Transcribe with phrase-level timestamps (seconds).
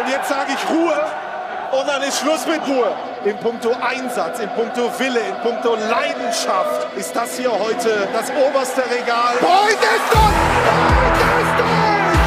[0.00, 0.96] Und jetzt sage ich Ruhe
[1.72, 2.90] und dann ist Schluss mit Ruhe.
[3.26, 8.82] In puncto Einsatz, in puncto Wille, in puncto Leidenschaft ist das hier heute das oberste
[8.90, 9.34] Regal.
[9.40, 10.40] Beugt ist durch!
[10.64, 12.20] Beugt ist durch!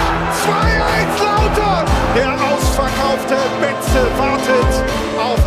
[0.53, 1.85] 2-1 Lauter!
[2.15, 4.83] Der ausverkaufte Betze wartet
[5.19, 5.39] auf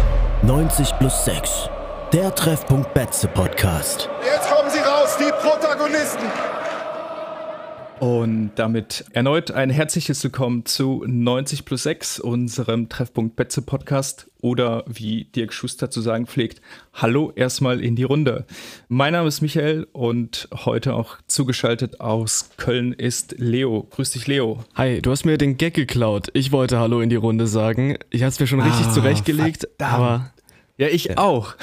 [0.43, 1.71] 90 plus 6.
[2.13, 4.09] Der Treffpunkt Betze Podcast.
[4.25, 6.29] Jetzt kommen sie raus, die Protagonisten.
[8.07, 14.85] Und damit erneut ein herzliches Willkommen zu 90 plus 6, unserem Treffpunkt Betze Podcast oder
[14.87, 16.61] wie Dirk Schuster zu sagen pflegt,
[16.95, 18.47] hallo erstmal in die Runde.
[18.87, 23.89] Mein Name ist Michael und heute auch zugeschaltet aus Köln ist Leo.
[23.91, 24.63] Grüß dich, Leo.
[24.77, 26.29] Hi, du hast mir den Gag geklaut.
[26.33, 27.99] Ich wollte Hallo in die Runde sagen.
[28.11, 29.93] Ich hatte es mir schon richtig Ah, zurechtgelegt, verdammt.
[30.01, 30.33] aber
[30.79, 31.57] Ja, ich auch.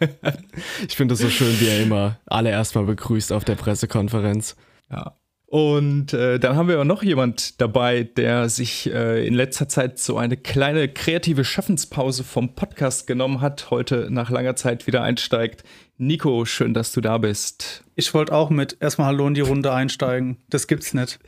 [0.88, 4.56] ich finde es so schön, wie er immer alle erstmal begrüßt auf der Pressekonferenz.
[4.90, 5.14] Ja.
[5.48, 10.00] Und äh, dann haben wir auch noch jemand dabei, der sich äh, in letzter Zeit
[10.00, 15.62] so eine kleine kreative Schaffenspause vom Podcast genommen hat, heute nach langer Zeit wieder einsteigt.
[15.98, 17.84] Nico, schön, dass du da bist.
[17.94, 20.38] Ich wollte auch mit erstmal Hallo in die Runde einsteigen.
[20.50, 21.20] Das gibt's nicht.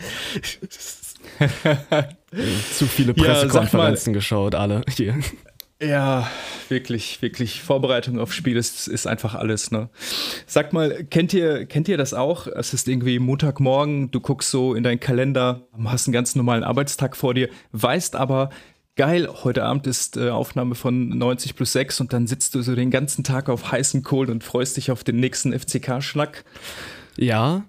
[2.75, 5.15] Zu viele Ja, Pressekonferenzen geschaut, alle hier.
[5.81, 6.29] Ja,
[6.69, 7.63] wirklich, wirklich.
[7.63, 9.89] Vorbereitung auf Spiel ist, ist einfach alles, ne?
[10.47, 12.49] Sag mal, kennt ihr, kennt ihr das auch?
[12.49, 17.17] Es ist irgendwie Montagmorgen, du guckst so in deinen Kalender, hast einen ganz normalen Arbeitstag
[17.17, 18.51] vor dir, weißt aber,
[18.97, 22.75] geil, heute Abend ist äh, Aufnahme von 90 plus 6 und dann sitzt du so
[22.75, 26.45] den ganzen Tag auf heißen Kohlen und freust dich auf den nächsten FCK-Schnack.
[27.17, 27.65] Ja,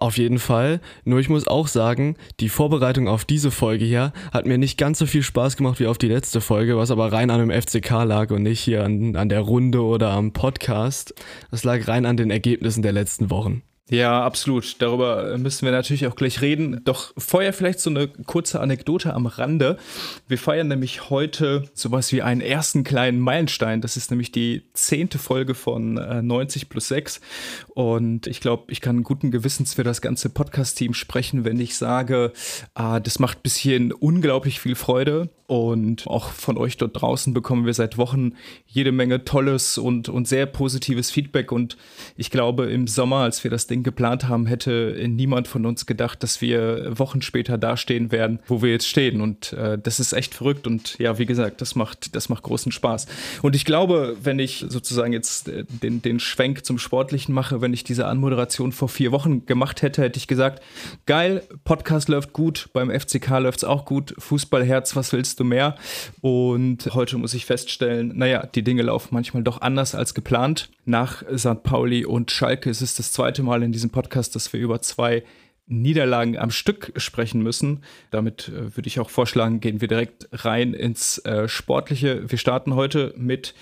[0.00, 0.80] auf jeden Fall.
[1.04, 4.98] Nur ich muss auch sagen, die Vorbereitung auf diese Folge hier hat mir nicht ganz
[4.98, 8.04] so viel Spaß gemacht wie auf die letzte Folge, was aber rein an dem FCK
[8.04, 11.14] lag und nicht hier an, an der Runde oder am Podcast.
[11.50, 13.62] Das lag rein an den Ergebnissen der letzten Wochen.
[13.90, 14.82] Ja, absolut.
[14.82, 16.82] Darüber müssen wir natürlich auch gleich reden.
[16.84, 19.78] Doch vorher vielleicht so eine kurze Anekdote am Rande.
[20.26, 23.80] Wir feiern nämlich heute sowas wie einen ersten kleinen Meilenstein.
[23.80, 27.22] Das ist nämlich die zehnte Folge von äh, 90 plus 6.
[27.68, 32.32] Und ich glaube, ich kann guten Gewissens für das ganze Podcast-Team sprechen, wenn ich sage,
[32.74, 35.30] ah, das macht bis hierhin unglaublich viel Freude.
[35.48, 38.34] Und auch von euch dort draußen bekommen wir seit Wochen
[38.66, 41.52] jede Menge tolles und, und sehr positives Feedback.
[41.52, 41.78] Und
[42.18, 46.22] ich glaube, im Sommer, als wir das Ding geplant haben, hätte niemand von uns gedacht,
[46.22, 49.22] dass wir Wochen später dastehen werden, wo wir jetzt stehen.
[49.22, 50.66] Und äh, das ist echt verrückt.
[50.66, 53.06] Und ja, wie gesagt, das macht, das macht großen Spaß.
[53.40, 57.72] Und ich glaube, wenn ich sozusagen jetzt äh, den, den Schwenk zum Sportlichen mache, wenn
[57.72, 60.62] ich diese Anmoderation vor vier Wochen gemacht hätte, hätte ich gesagt,
[61.06, 65.76] geil, Podcast läuft gut, beim FCK läuft es auch gut, Fußballherz, was willst du mehr?
[66.20, 70.70] Und heute muss ich feststellen, naja, die Dinge laufen manchmal doch anders als geplant.
[70.84, 71.62] Nach St.
[71.62, 75.22] Pauli und Schalke ist es das zweite Mal in diesem Podcast, dass wir über zwei
[75.66, 77.82] Niederlagen am Stück sprechen müssen.
[78.10, 82.30] Damit äh, würde ich auch vorschlagen, gehen wir direkt rein ins äh, Sportliche.
[82.30, 83.54] Wir starten heute mit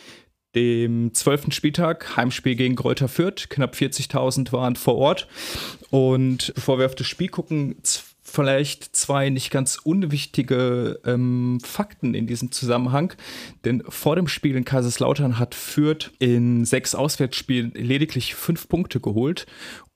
[0.55, 3.49] dem zwölften Spieltag, Heimspiel gegen Greuther Fürth.
[3.51, 5.29] Knapp 40.000 waren vor Ort.
[5.91, 12.15] Und bevor wir auf das Spiel gucken, z- vielleicht zwei nicht ganz unwichtige ähm, Fakten
[12.15, 13.15] in diesem Zusammenhang.
[13.65, 19.47] Denn vor dem Spiel in Kaiserslautern hat Fürth in sechs Auswärtsspielen lediglich fünf Punkte geholt.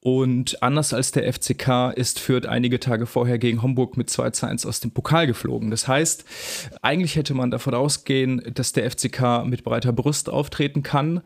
[0.03, 4.47] Und anders als der FCK ist Fürth einige Tage vorher gegen Homburg mit 2 zu
[4.47, 5.71] 1 aus dem Pokal geflogen.
[5.71, 6.25] Das heißt,
[6.81, 11.21] eigentlich hätte man davon ausgehen, dass der FCK mit breiter Brust auftreten kann.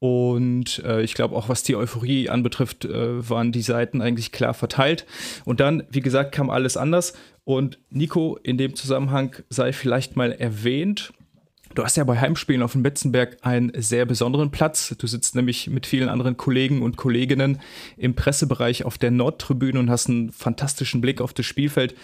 [0.00, 4.54] Und äh, ich glaube auch, was die Euphorie anbetrifft, äh, waren die Seiten eigentlich klar
[4.54, 5.06] verteilt.
[5.44, 7.12] Und dann, wie gesagt, kam alles anders.
[7.44, 11.12] Und Nico, in dem Zusammenhang sei vielleicht mal erwähnt,
[11.72, 14.92] Du hast ja bei Heimspielen auf dem Betzenberg einen sehr besonderen Platz.
[14.98, 17.60] Du sitzt nämlich mit vielen anderen Kollegen und Kolleginnen
[17.96, 21.94] im Pressebereich auf der Nordtribüne und hast einen fantastischen Blick auf das Spielfeld.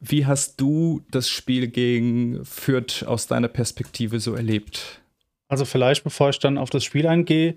[0.00, 5.03] Wie hast du das Spiel gegen Fürth aus deiner Perspektive so erlebt?
[5.48, 7.56] Also vielleicht, bevor ich dann auf das Spiel eingehe,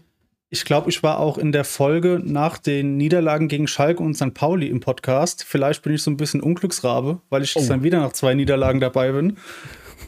[0.49, 4.33] ich glaube, ich war auch in der Folge nach den Niederlagen gegen Schalke und St.
[4.33, 5.43] Pauli im Podcast.
[5.43, 8.79] Vielleicht bin ich so ein bisschen Unglücksrabe, weil ich jetzt dann wieder nach zwei Niederlagen
[8.79, 9.37] dabei bin.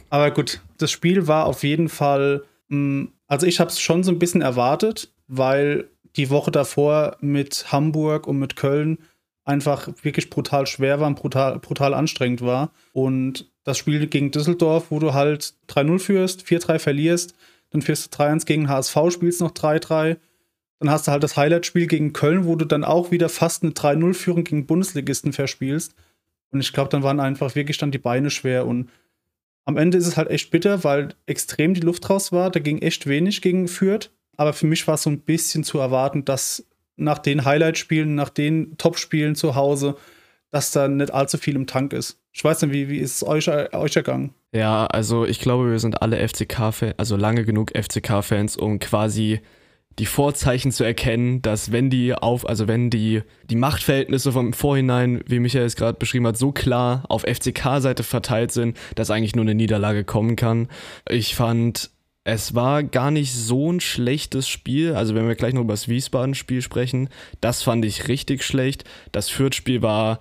[0.08, 4.10] Aber gut, das Spiel war auf jeden Fall, mh, also ich habe es schon so
[4.10, 8.98] ein bisschen erwartet, weil die Woche davor mit Hamburg und mit Köln
[9.44, 12.72] einfach wirklich brutal schwer war und brutal, brutal anstrengend war.
[12.92, 17.34] Und das Spiel gegen Düsseldorf, wo du halt 3-0 führst, 4-3 verlierst,
[17.70, 20.16] dann führst du 3-1 gegen HSV, spielst noch 3-3.
[20.80, 23.72] Dann hast du halt das Highlight-Spiel gegen Köln, wo du dann auch wieder fast eine
[23.72, 25.94] 3-0-Führung gegen Bundesligisten verspielst.
[26.50, 28.66] Und ich glaube, dann waren einfach wirklich dann die Beine schwer.
[28.66, 28.90] Und
[29.64, 32.50] am Ende ist es halt echt bitter, weil extrem die Luft raus war.
[32.50, 34.10] Da ging echt wenig gegen Fürth.
[34.36, 36.66] Aber für mich war es so ein bisschen zu erwarten, dass
[36.96, 39.96] nach den Highlight-Spielen, nach den Top-Spielen zu Hause,
[40.50, 42.18] dass da nicht allzu viel im Tank ist.
[42.32, 44.34] Ich weiß nicht, wie, wie ist es euch, euch ergangen?
[44.52, 49.40] Ja, also ich glaube, wir sind alle FCK-Fans, also lange genug FCK-Fans, um quasi
[49.98, 55.22] die Vorzeichen zu erkennen, dass wenn die auf, also wenn die, die Machtverhältnisse vom Vorhinein,
[55.26, 59.44] wie Michael es gerade beschrieben hat, so klar auf FCK-Seite verteilt sind, dass eigentlich nur
[59.44, 60.68] eine Niederlage kommen kann.
[61.08, 61.90] Ich fand,
[62.24, 64.94] es war gar nicht so ein schlechtes Spiel.
[64.94, 67.08] Also wenn wir gleich noch über das Wiesbaden-Spiel sprechen,
[67.40, 68.84] das fand ich richtig schlecht.
[69.12, 70.18] Das Fürth-Spiel war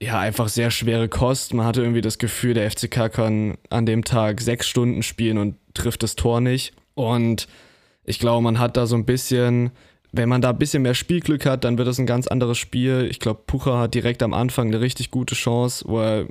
[0.00, 1.54] ja einfach sehr schwere Kost.
[1.54, 5.56] Man hatte irgendwie das Gefühl, der FCK kann an dem Tag sechs Stunden spielen und
[5.74, 6.74] trifft das Tor nicht.
[6.94, 7.48] Und
[8.04, 9.70] ich glaube, man hat da so ein bisschen,
[10.12, 13.06] wenn man da ein bisschen mehr Spielglück hat, dann wird es ein ganz anderes Spiel.
[13.10, 16.26] Ich glaube, Pucher hat direkt am Anfang eine richtig gute Chance, wo er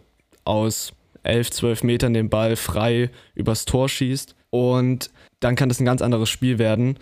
[0.46, 0.94] aus
[1.24, 4.36] 11, 12 Metern den Ball frei übers Tor schießt.
[4.50, 5.12] Und
[5.42, 6.98] dann kann das ein ganz anderes Spiel werden.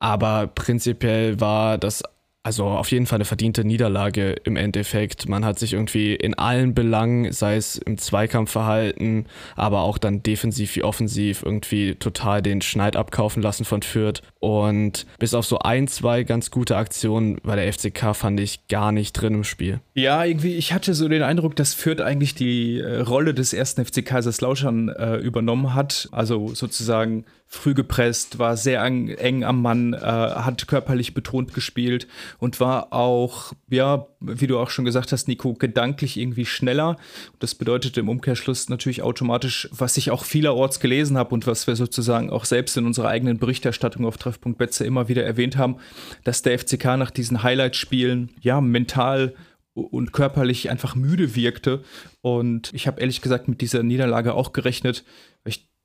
[0.00, 2.02] Aber prinzipiell war das
[2.48, 5.28] also auf jeden Fall eine verdiente Niederlage im Endeffekt.
[5.28, 10.74] Man hat sich irgendwie in allen Belangen, sei es im Zweikampfverhalten, aber auch dann defensiv
[10.74, 14.22] wie offensiv, irgendwie total den Schneid abkaufen lassen von Fürth.
[14.40, 18.92] Und bis auf so ein, zwei ganz gute Aktionen war der FCK, fand ich, gar
[18.92, 19.80] nicht drin im Spiel.
[19.92, 23.84] Ja, irgendwie, ich hatte so den Eindruck, dass Fürth eigentlich die äh, Rolle des ersten
[23.84, 26.08] FC Kaiserslautern äh, übernommen hat.
[26.12, 32.06] Also sozusagen früh gepresst, war sehr eng am Mann, äh, hat körperlich betont gespielt
[32.38, 36.98] und war auch, ja, wie du auch schon gesagt hast, Nico, gedanklich irgendwie schneller.
[37.38, 41.74] Das bedeutet im Umkehrschluss natürlich automatisch, was ich auch vielerorts gelesen habe und was wir
[41.74, 45.76] sozusagen auch selbst in unserer eigenen Berichterstattung auf Treffpunkt Betze immer wieder erwähnt haben,
[46.24, 49.34] dass der FCK nach diesen Highlight-Spielen ja mental
[49.72, 51.82] und körperlich einfach müde wirkte.
[52.20, 55.04] Und ich habe ehrlich gesagt mit dieser Niederlage auch gerechnet,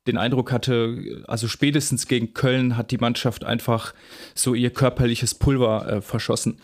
[0.06, 3.94] den Eindruck hatte, also spätestens gegen Köln hat die Mannschaft einfach
[4.34, 6.58] so ihr körperliches Pulver äh, verschossen.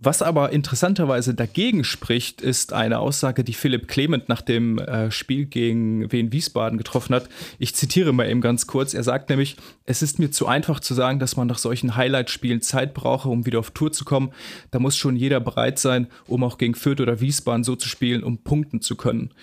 [0.00, 5.46] Was aber interessanterweise dagegen spricht, ist eine Aussage, die Philipp Clement nach dem äh, Spiel
[5.46, 7.28] gegen Wien Wiesbaden getroffen hat.
[7.58, 8.94] Ich zitiere mal eben ganz kurz.
[8.94, 12.60] Er sagt nämlich, es ist mir zu einfach zu sagen, dass man nach solchen Highlight-Spielen
[12.60, 14.30] Zeit brauche, um wieder auf Tour zu kommen.
[14.70, 18.22] Da muss schon jeder bereit sein, um auch gegen Fürth oder Wiesbaden so zu spielen,
[18.22, 19.34] um punkten zu können.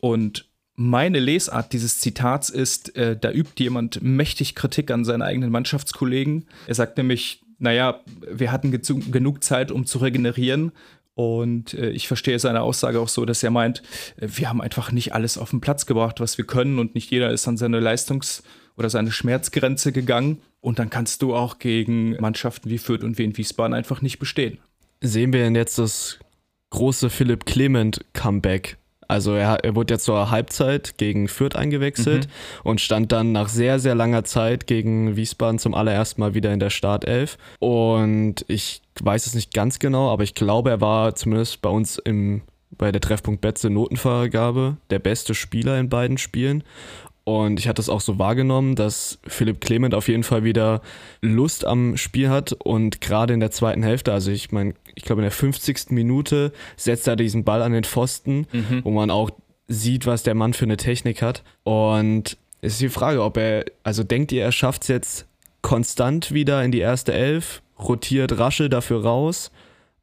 [0.00, 0.49] Und
[0.80, 6.46] meine Lesart dieses Zitats ist, äh, da übt jemand mächtig Kritik an seinen eigenen Mannschaftskollegen.
[6.66, 10.72] Er sagt nämlich, naja, wir hatten genug Zeit, um zu regenerieren.
[11.14, 13.82] Und äh, ich verstehe seine Aussage auch so, dass er meint,
[14.16, 17.10] äh, wir haben einfach nicht alles auf den Platz gebracht, was wir können und nicht
[17.10, 18.42] jeder ist an seine Leistungs-
[18.78, 20.40] oder seine Schmerzgrenze gegangen.
[20.62, 24.56] Und dann kannst du auch gegen Mannschaften wie Fürth und Wien Wiesbaden einfach nicht bestehen.
[25.02, 26.18] Sehen wir denn jetzt das
[26.70, 28.78] große Philipp Clement Comeback
[29.10, 32.70] also er, er wurde ja zur Halbzeit gegen Fürth eingewechselt mhm.
[32.70, 36.60] und stand dann nach sehr, sehr langer Zeit gegen Wiesbaden zum allerersten Mal wieder in
[36.60, 37.36] der Startelf.
[37.58, 41.98] Und ich weiß es nicht ganz genau, aber ich glaube, er war zumindest bei uns
[41.98, 46.62] im, bei der Treffpunkt Betze Notenvergabe der beste Spieler in beiden Spielen.
[47.30, 50.82] Und ich hatte es auch so wahrgenommen, dass Philipp Clement auf jeden Fall wieder
[51.20, 55.20] Lust am Spiel hat und gerade in der zweiten Hälfte, also ich meine, ich glaube
[55.20, 55.90] in der 50.
[55.90, 58.80] Minute setzt er diesen Ball an den Pfosten, mhm.
[58.82, 59.30] wo man auch
[59.68, 61.44] sieht, was der Mann für eine Technik hat.
[61.62, 65.26] Und es ist die Frage, ob er, also denkt ihr, er schafft es jetzt
[65.62, 69.52] konstant wieder in die erste Elf, rotiert Raschel dafür raus?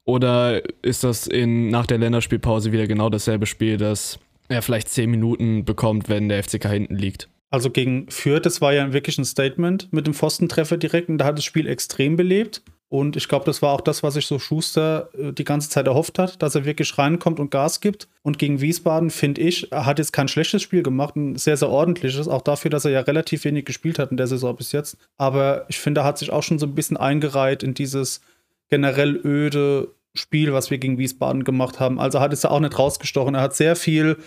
[0.05, 5.09] Oder ist das in, nach der Länderspielpause wieder genau dasselbe Spiel, das er vielleicht zehn
[5.09, 7.29] Minuten bekommt, wenn der FCK hinten liegt.
[7.49, 11.25] Also gegen Fürth, das war ja wirklich ein Statement mit dem Pfostentreffer direkt und da
[11.25, 12.61] hat das Spiel extrem belebt.
[12.89, 15.87] Und ich glaube, das war auch das, was sich so Schuster äh, die ganze Zeit
[15.87, 18.07] erhofft hat, dass er wirklich reinkommt und Gas gibt.
[18.21, 21.69] Und gegen Wiesbaden, finde ich, er hat jetzt kein schlechtes Spiel gemacht, ein sehr, sehr
[21.69, 24.97] ordentliches, auch dafür, dass er ja relativ wenig gespielt hat in der Saison bis jetzt.
[25.17, 28.21] Aber ich finde, er hat sich auch schon so ein bisschen eingereiht in dieses
[28.69, 31.99] generell öde, Spiel, was wir gegen Wiesbaden gemacht haben.
[31.99, 33.35] Also hat es da auch nicht rausgestochen.
[33.35, 34.17] Er hat sehr viel,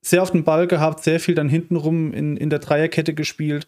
[0.00, 3.66] sehr auf den Ball gehabt, sehr viel dann hintenrum in, in der Dreierkette gespielt.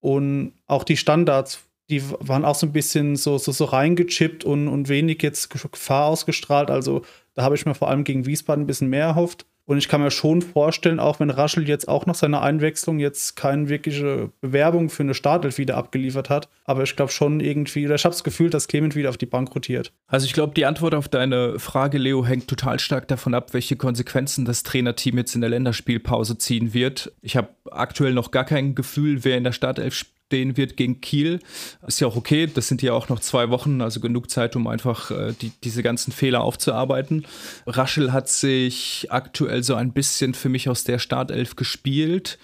[0.00, 4.68] Und auch die Standards, die waren auch so ein bisschen so, so, so reingechippt und,
[4.68, 6.70] und wenig jetzt Gefahr ausgestrahlt.
[6.70, 7.02] Also
[7.34, 9.46] da habe ich mir vor allem gegen Wiesbaden ein bisschen mehr erhofft.
[9.66, 13.34] Und ich kann mir schon vorstellen, auch wenn Raschel jetzt auch nach seiner Einwechslung jetzt
[13.34, 17.96] keine wirkliche Bewerbung für eine Startelf wieder abgeliefert hat, aber ich glaube schon irgendwie, oder
[17.96, 19.92] ich habe das Gefühl, dass Clement wieder auf die Bank rotiert.
[20.06, 23.76] Also ich glaube, die Antwort auf deine Frage, Leo, hängt total stark davon ab, welche
[23.76, 27.12] Konsequenzen das Trainerteam jetzt in der Länderspielpause ziehen wird.
[27.20, 31.00] Ich habe aktuell noch gar kein Gefühl, wer in der Startelf spielt stehen wird gegen
[31.00, 31.38] Kiel.
[31.86, 34.66] Ist ja auch okay, das sind ja auch noch zwei Wochen, also genug Zeit, um
[34.66, 37.26] einfach äh, die, diese ganzen Fehler aufzuarbeiten.
[37.66, 42.38] Raschel hat sich aktuell so ein bisschen für mich aus der Startelf gespielt.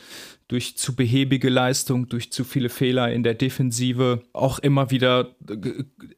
[0.53, 5.35] Durch zu behäbige Leistung, durch zu viele Fehler in der Defensive, auch immer wieder,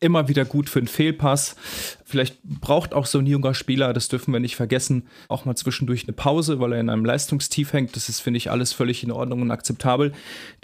[0.00, 1.54] immer wieder gut für einen Fehlpass.
[2.04, 6.02] Vielleicht braucht auch so ein junger Spieler, das dürfen wir nicht vergessen, auch mal zwischendurch
[6.02, 7.94] eine Pause, weil er in einem Leistungstief hängt.
[7.94, 10.10] Das ist, finde ich, alles völlig in Ordnung und akzeptabel.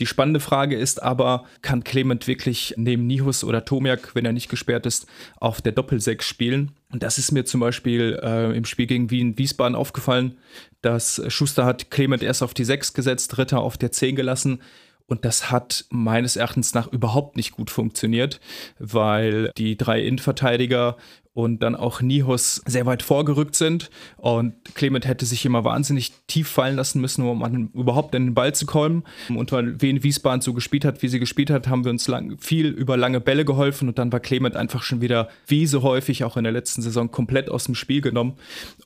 [0.00, 4.48] Die spannende Frage ist aber, kann Clement wirklich neben Nihus oder Tomiak, wenn er nicht
[4.48, 6.72] gesperrt ist, auf der Doppelsechs spielen?
[6.92, 10.36] Und das ist mir zum Beispiel äh, im Spiel gegen Wien Wiesbaden aufgefallen,
[10.82, 14.62] dass Schuster hat Clement erst auf die 6 gesetzt, Ritter auf der 10 gelassen.
[15.06, 18.40] Und das hat meines Erachtens nach überhaupt nicht gut funktioniert,
[18.78, 20.96] weil die drei Innenverteidiger
[21.42, 23.90] und dann auch Nihus sehr weit vorgerückt sind.
[24.16, 28.35] Und Clement hätte sich immer wahnsinnig tief fallen lassen müssen, um an, überhaupt in den
[28.35, 29.04] Ball zu kommen.
[29.28, 32.38] Und weil Wien Wiesbaden so gespielt hat, wie sie gespielt hat, haben wir uns lang,
[32.38, 33.88] viel über lange Bälle geholfen.
[33.88, 37.11] Und dann war Clement einfach schon wieder, wie so häufig auch in der letzten Saison,
[37.11, 38.35] komplett aus dem Spiel genommen.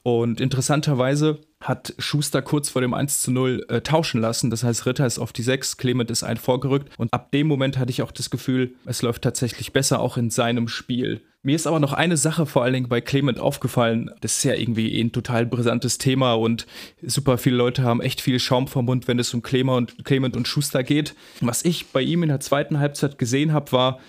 [0.03, 4.51] Und interessanterweise hat Schuster kurz vor dem 1 zu 0 äh, tauschen lassen.
[4.51, 6.91] Das heißt, Ritter ist auf die 6, Clement ist ein vorgerückt.
[6.99, 10.31] Und ab dem Moment hatte ich auch das Gefühl, es läuft tatsächlich besser auch in
[10.31, 11.23] seinem Spiel.
[11.45, 14.11] Mir ist aber noch eine Sache vor allen Dingen bei Clement aufgefallen.
[14.23, 16.67] Das ist ja irgendwie ein total brisantes Thema und
[17.03, 20.37] super viele Leute haben echt viel Schaum vom Mund, wenn es um Clement und, Clement
[20.39, 21.15] und Schuster geht.
[21.43, 24.01] Was ich bei ihm in der zweiten Halbzeit gesehen habe, war,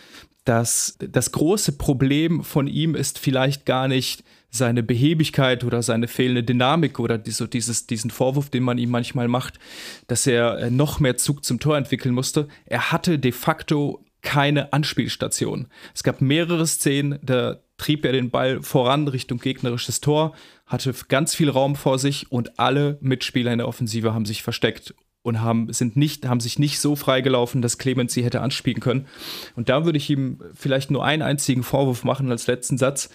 [0.45, 6.43] dass das große Problem von ihm ist vielleicht gar nicht seine Behebigkeit oder seine fehlende
[6.43, 9.59] Dynamik oder so dieses, diesen Vorwurf, den man ihm manchmal macht,
[10.07, 12.47] dass er äh, noch mehr Zug zum Tor entwickeln musste.
[12.65, 15.67] Er hatte de facto keine Anspielstation.
[15.93, 20.33] Es gab mehrere Szenen, da trieb er den Ball voran Richtung gegnerisches Tor,
[20.65, 24.93] hatte ganz viel Raum vor sich und alle Mitspieler in der Offensive haben sich versteckt
[25.21, 29.07] und haben, sind nicht, haben sich nicht so freigelaufen, dass Clemens sie hätte anspielen können.
[29.55, 33.09] Und da würde ich ihm vielleicht nur einen einzigen Vorwurf machen als letzten Satz.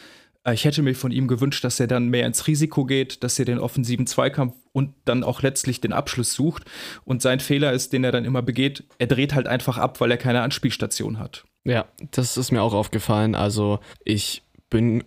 [0.44, 3.38] Äh, ich hätte mir von ihm gewünscht, dass er dann mehr ins Risiko geht, dass
[3.38, 6.64] er den offensiven Zweikampf und dann auch letztlich den Abschluss sucht.
[7.04, 10.10] Und sein Fehler ist, den er dann immer begeht, er dreht halt einfach ab, weil
[10.10, 11.44] er keine Anspielstation hat.
[11.64, 13.34] Ja, das ist mir auch aufgefallen.
[13.34, 15.04] Also ich bin,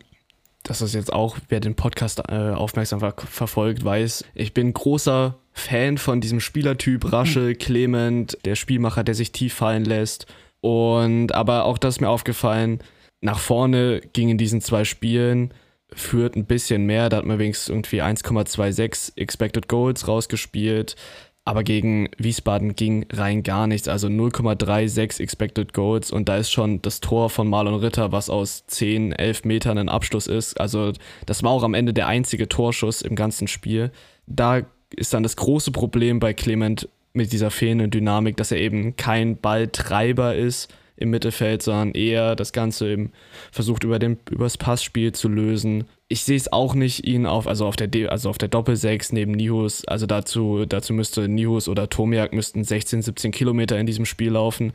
[0.64, 5.40] das ist jetzt auch, wer den Podcast äh, aufmerksam ver verfolgt, weiß, ich bin großer
[5.52, 10.28] Fan von diesem Spielertyp Rasche, Clement, der Spielmacher, der sich tief fallen lässt.
[10.62, 12.80] Und aber auch das ist mir aufgefallen,
[13.24, 15.54] nach vorne ging in diesen zwei Spielen
[15.94, 17.08] führt ein bisschen mehr.
[17.08, 20.96] Da hat man wenigstens irgendwie 1,26 Expected Goals rausgespielt.
[21.46, 23.88] Aber gegen Wiesbaden ging rein gar nichts.
[23.88, 26.12] Also 0,36 Expected Goals.
[26.12, 29.90] Und da ist schon das Tor von Marlon Ritter, was aus 10, 11 Metern ein
[29.90, 30.60] Abschluss ist.
[30.60, 30.92] Also
[31.26, 33.92] das war auch am Ende der einzige Torschuss im ganzen Spiel.
[34.28, 34.64] Da
[34.96, 39.38] ist dann das große Problem bei Clement mit dieser fehlenden Dynamik, dass er eben kein
[39.38, 43.12] Balltreiber ist im Mittelfeld, sondern eher das Ganze eben
[43.52, 45.86] versucht über den übers Passspiel zu lösen.
[46.08, 49.12] Ich sehe es auch nicht, ihn auf, also auf der D, also auf der Doppelsechs
[49.12, 54.06] neben Nihus, also dazu, dazu müsste Nihus oder Tomiak müssten 16, 17 Kilometer in diesem
[54.06, 54.74] Spiel laufen.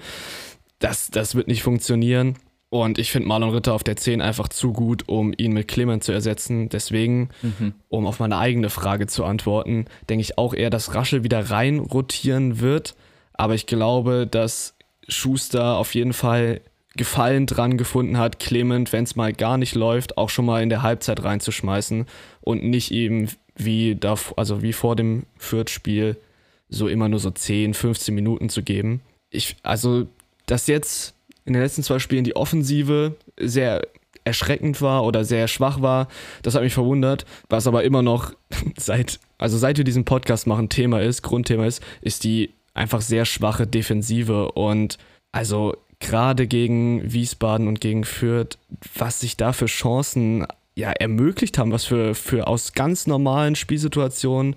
[0.79, 2.37] Das, das wird nicht funktionieren.
[2.71, 6.05] Und ich finde Marlon Ritter auf der 10 einfach zu gut, um ihn mit Clement
[6.05, 6.69] zu ersetzen.
[6.69, 7.73] Deswegen, mhm.
[7.89, 11.79] um auf meine eigene Frage zu antworten, denke ich auch eher, dass Raschel wieder rein
[11.79, 12.95] rotieren wird.
[13.33, 14.75] Aber ich glaube, dass
[15.09, 16.61] Schuster auf jeden Fall
[16.97, 20.69] Gefallen dran gefunden hat, Clement, wenn es mal gar nicht läuft, auch schon mal in
[20.69, 22.07] der Halbzeit reinzuschmeißen
[22.41, 26.17] und nicht eben wie, da, also wie vor dem Fürth-Spiel
[26.69, 29.00] so immer nur so 10, 15 Minuten zu geben.
[29.31, 30.09] Ich, also,
[30.47, 33.83] dass jetzt in den letzten zwei Spielen die Offensive sehr
[34.25, 36.09] erschreckend war oder sehr schwach war,
[36.43, 37.25] das hat mich verwundert.
[37.49, 38.33] Was aber immer noch
[38.77, 43.25] seit, also seit wir diesen Podcast machen, Thema ist, Grundthema ist, ist die einfach sehr
[43.25, 44.99] schwache Defensive und
[45.32, 48.58] also gerade gegen Wiesbaden und gegen Fürth,
[48.94, 50.47] was sich da für Chancen
[50.78, 54.54] ja, ermöglicht haben, was für, für aus ganz normalen Spielsituationen,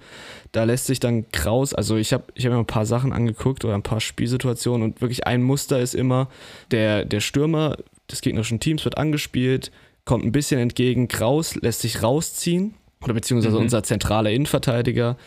[0.51, 3.65] da lässt sich dann Kraus, also ich habe ich hab mir ein paar Sachen angeguckt
[3.65, 6.29] oder ein paar Spielsituationen und wirklich ein Muster ist immer,
[6.69, 7.75] der, der Stürmer
[8.11, 9.71] des gegnerischen Teams wird angespielt,
[10.05, 13.63] kommt ein bisschen entgegen, Kraus lässt sich rausziehen oder beziehungsweise mhm.
[13.63, 15.17] unser zentraler Innenverteidiger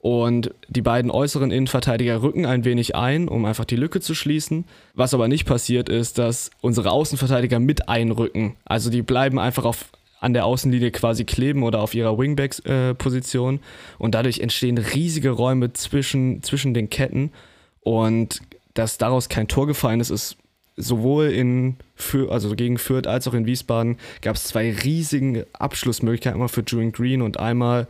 [0.00, 4.64] und die beiden äußeren Innenverteidiger rücken ein wenig ein, um einfach die Lücke zu schließen.
[4.94, 8.54] Was aber nicht passiert ist, dass unsere Außenverteidiger mit einrücken.
[8.64, 9.86] Also die bleiben einfach auf,
[10.20, 13.56] an der Außenlinie quasi kleben oder auf ihrer Wingbacks-Position.
[13.56, 13.60] Äh,
[13.98, 17.32] und dadurch entstehen riesige Räume zwischen, zwischen den Ketten.
[17.80, 18.40] Und
[18.74, 20.36] dass daraus kein Tor gefallen ist, ist
[20.76, 26.36] sowohl in für, also gegen Fürth als auch in Wiesbaden gab es zwei riesigen Abschlussmöglichkeiten,
[26.36, 27.88] einmal für Julian Green und einmal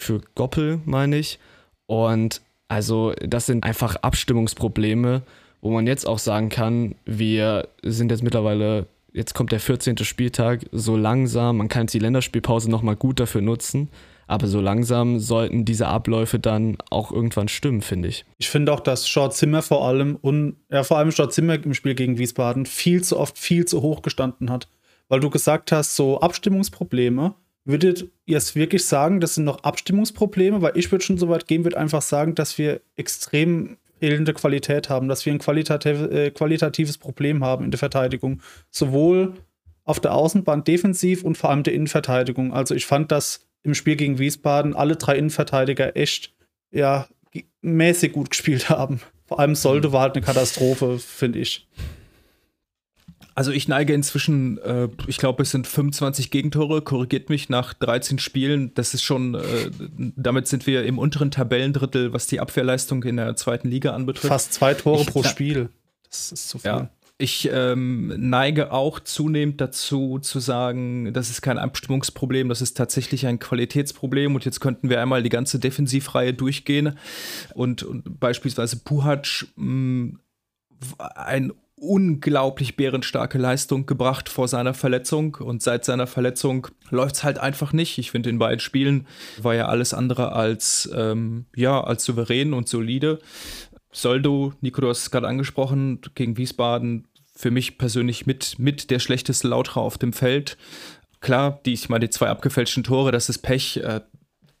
[0.00, 1.38] für Goppel, meine ich.
[1.86, 5.22] Und also das sind einfach Abstimmungsprobleme,
[5.60, 9.98] wo man jetzt auch sagen kann, wir sind jetzt mittlerweile, jetzt kommt der 14.
[9.98, 13.88] Spieltag, so langsam, man kann jetzt die Länderspielpause nochmal gut dafür nutzen.
[14.30, 18.24] Aber so langsam sollten diese Abläufe dann auch irgendwann stimmen, finde ich.
[18.38, 21.74] Ich finde auch, dass Short Zimmer vor allem und ja, vor allem Short Zimmer im
[21.74, 24.68] Spiel gegen Wiesbaden viel zu oft viel zu hoch gestanden hat.
[25.08, 27.34] Weil du gesagt hast, so Abstimmungsprobleme.
[27.70, 30.62] Würdet ihr es wirklich sagen, das sind noch Abstimmungsprobleme?
[30.62, 34.88] Weil ich würde schon so weit gehen, würde einfach sagen, dass wir extrem fehlende Qualität
[34.88, 38.40] haben, dass wir ein qualitativ, äh, qualitatives Problem haben in der Verteidigung.
[38.70, 39.34] Sowohl
[39.84, 42.52] auf der Außenbahn defensiv und vor allem der Innenverteidigung.
[42.52, 46.34] Also ich fand, dass im Spiel gegen Wiesbaden alle drei Innenverteidiger echt
[46.70, 47.08] ja,
[47.60, 49.00] mäßig gut gespielt haben.
[49.26, 51.68] Vor allem Solde war halt eine Katastrophe, finde ich.
[53.40, 58.18] Also ich neige inzwischen, äh, ich glaube, es sind 25 Gegentore, korrigiert mich nach 13
[58.18, 58.74] Spielen.
[58.74, 59.70] Das ist schon, äh,
[60.14, 64.28] damit sind wir im unteren Tabellendrittel, was die Abwehrleistung in der zweiten Liga anbetrifft.
[64.28, 65.70] Fast zwei Tore ich, pro Spiel.
[66.10, 66.70] Das ist zu viel.
[66.70, 66.90] Ja.
[67.16, 73.26] Ich ähm, neige auch zunehmend dazu zu sagen, das ist kein Abstimmungsproblem, das ist tatsächlich
[73.26, 74.34] ein Qualitätsproblem.
[74.34, 76.98] Und jetzt könnten wir einmal die ganze Defensivreihe durchgehen
[77.54, 80.18] und, und beispielsweise Puhac mh,
[80.98, 87.38] ein unglaublich bärenstarke Leistung gebracht vor seiner Verletzung und seit seiner Verletzung läuft es halt
[87.38, 87.98] einfach nicht.
[87.98, 89.06] Ich finde, in beiden Spielen
[89.40, 93.18] war ja alles andere als, ähm, ja, als souverän und solide.
[93.92, 98.98] Soldo, Nico, du hast es gerade angesprochen, gegen Wiesbaden für mich persönlich mit, mit der
[98.98, 100.58] schlechteste Lautra auf dem Feld.
[101.20, 103.78] Klar, die, ich meine, die zwei abgefälschten Tore, das ist Pech.
[103.78, 104.00] Äh,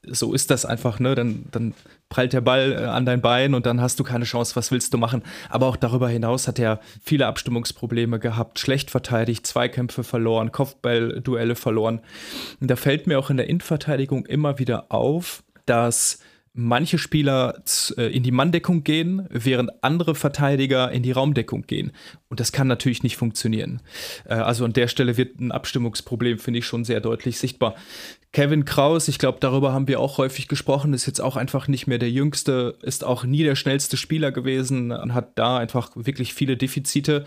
[0.06, 1.14] so ist das einfach, ne?
[1.14, 1.74] Dann, dann
[2.08, 4.94] prallt der Ball äh, an dein Bein und dann hast du keine Chance, was willst
[4.94, 5.22] du machen?
[5.48, 12.00] Aber auch darüber hinaus hat er viele Abstimmungsprobleme gehabt, schlecht verteidigt, Zweikämpfe verloren, Kopfballduelle verloren.
[12.60, 16.20] Und da fällt mir auch in der Innenverteidigung immer wieder auf, dass
[16.52, 17.62] manche Spieler
[17.96, 21.92] äh, in die Manndeckung gehen, während andere Verteidiger in die Raumdeckung gehen.
[22.28, 23.82] Und das kann natürlich nicht funktionieren.
[24.24, 27.76] Äh, also an der Stelle wird ein Abstimmungsproblem, finde ich, schon sehr deutlich sichtbar.
[28.32, 31.88] Kevin Kraus, ich glaube, darüber haben wir auch häufig gesprochen, ist jetzt auch einfach nicht
[31.88, 36.34] mehr der jüngste, ist auch nie der schnellste Spieler gewesen und hat da einfach wirklich
[36.34, 37.24] viele Defizite.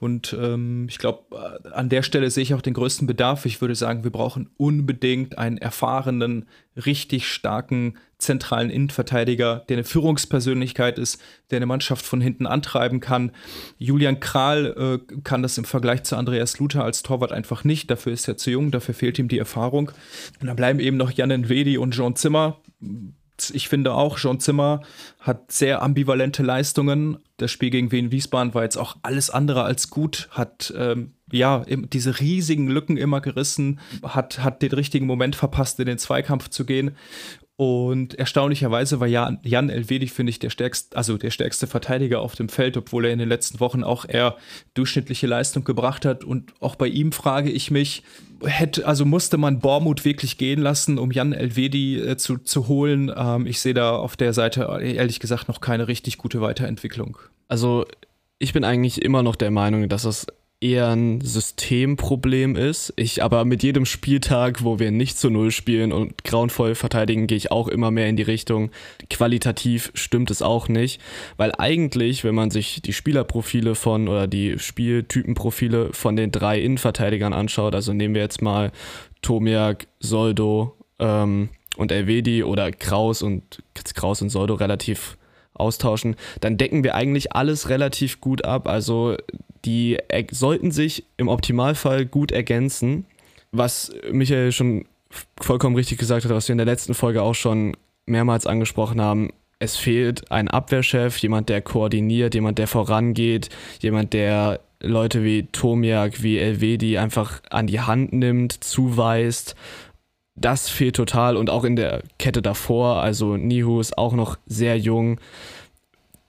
[0.00, 3.44] Und ähm, ich glaube, äh, an der Stelle sehe ich auch den größten Bedarf.
[3.46, 10.98] Ich würde sagen, wir brauchen unbedingt einen erfahrenen, richtig starken zentralen Innenverteidiger, der eine Führungspersönlichkeit
[10.98, 11.20] ist,
[11.50, 13.32] der eine Mannschaft von hinten antreiben kann.
[13.78, 17.90] Julian Kral äh, kann das im Vergleich zu Andreas Luther als Torwart einfach nicht.
[17.90, 19.90] Dafür ist er zu jung, dafür fehlt ihm die Erfahrung.
[20.40, 22.60] Und dann bleiben eben noch Jan Nwedi und Jean Zimmer.
[23.52, 24.80] Ich finde auch, Jean Zimmer
[25.20, 27.18] hat sehr ambivalente Leistungen.
[27.36, 31.64] Das Spiel gegen Wien Wiesbaden war jetzt auch alles andere als gut, hat ähm, ja,
[31.68, 36.64] diese riesigen Lücken immer gerissen, hat, hat den richtigen Moment verpasst, in den Zweikampf zu
[36.64, 36.96] gehen.
[37.58, 42.34] Und erstaunlicherweise war Jan, Jan Elvedi, finde ich, der stärkste, also der stärkste Verteidiger auf
[42.34, 44.36] dem Feld, obwohl er in den letzten Wochen auch eher
[44.74, 46.22] durchschnittliche Leistung gebracht hat.
[46.22, 48.02] Und auch bei ihm frage ich mich,
[48.44, 53.10] hätte, also musste man Bormut wirklich gehen lassen, um Jan Elvedi äh, zu, zu holen?
[53.16, 57.16] Ähm, ich sehe da auf der Seite ehrlich gesagt noch keine richtig gute Weiterentwicklung.
[57.48, 57.86] Also
[58.38, 60.26] ich bin eigentlich immer noch der Meinung, dass es
[60.60, 62.92] eher ein Systemproblem ist.
[62.96, 67.36] Ich aber mit jedem Spieltag, wo wir nicht zu Null spielen und grauenvoll verteidigen, gehe
[67.36, 68.70] ich auch immer mehr in die Richtung.
[69.10, 71.00] Qualitativ stimmt es auch nicht,
[71.36, 77.34] weil eigentlich, wenn man sich die Spielerprofile von oder die Spieltypenprofile von den drei Innenverteidigern
[77.34, 78.72] anschaut, also nehmen wir jetzt mal
[79.20, 83.62] Tomiak, Soldo ähm, und Elvedi oder Kraus und
[83.94, 85.18] Kraus und Soldo relativ
[85.52, 88.68] austauschen, dann decken wir eigentlich alles relativ gut ab.
[88.68, 89.16] Also
[89.66, 89.98] die
[90.30, 93.04] sollten sich im Optimalfall gut ergänzen.
[93.52, 94.86] Was Michael schon
[95.40, 97.76] vollkommen richtig gesagt hat, was wir in der letzten Folge auch schon
[98.06, 99.30] mehrmals angesprochen haben.
[99.58, 103.48] Es fehlt ein Abwehrchef, jemand, der koordiniert, jemand, der vorangeht,
[103.80, 109.56] jemand, der Leute wie Tomiak, wie Elvedi einfach an die Hand nimmt, zuweist.
[110.34, 113.00] Das fehlt total und auch in der Kette davor.
[113.00, 115.18] Also Nihu ist auch noch sehr jung.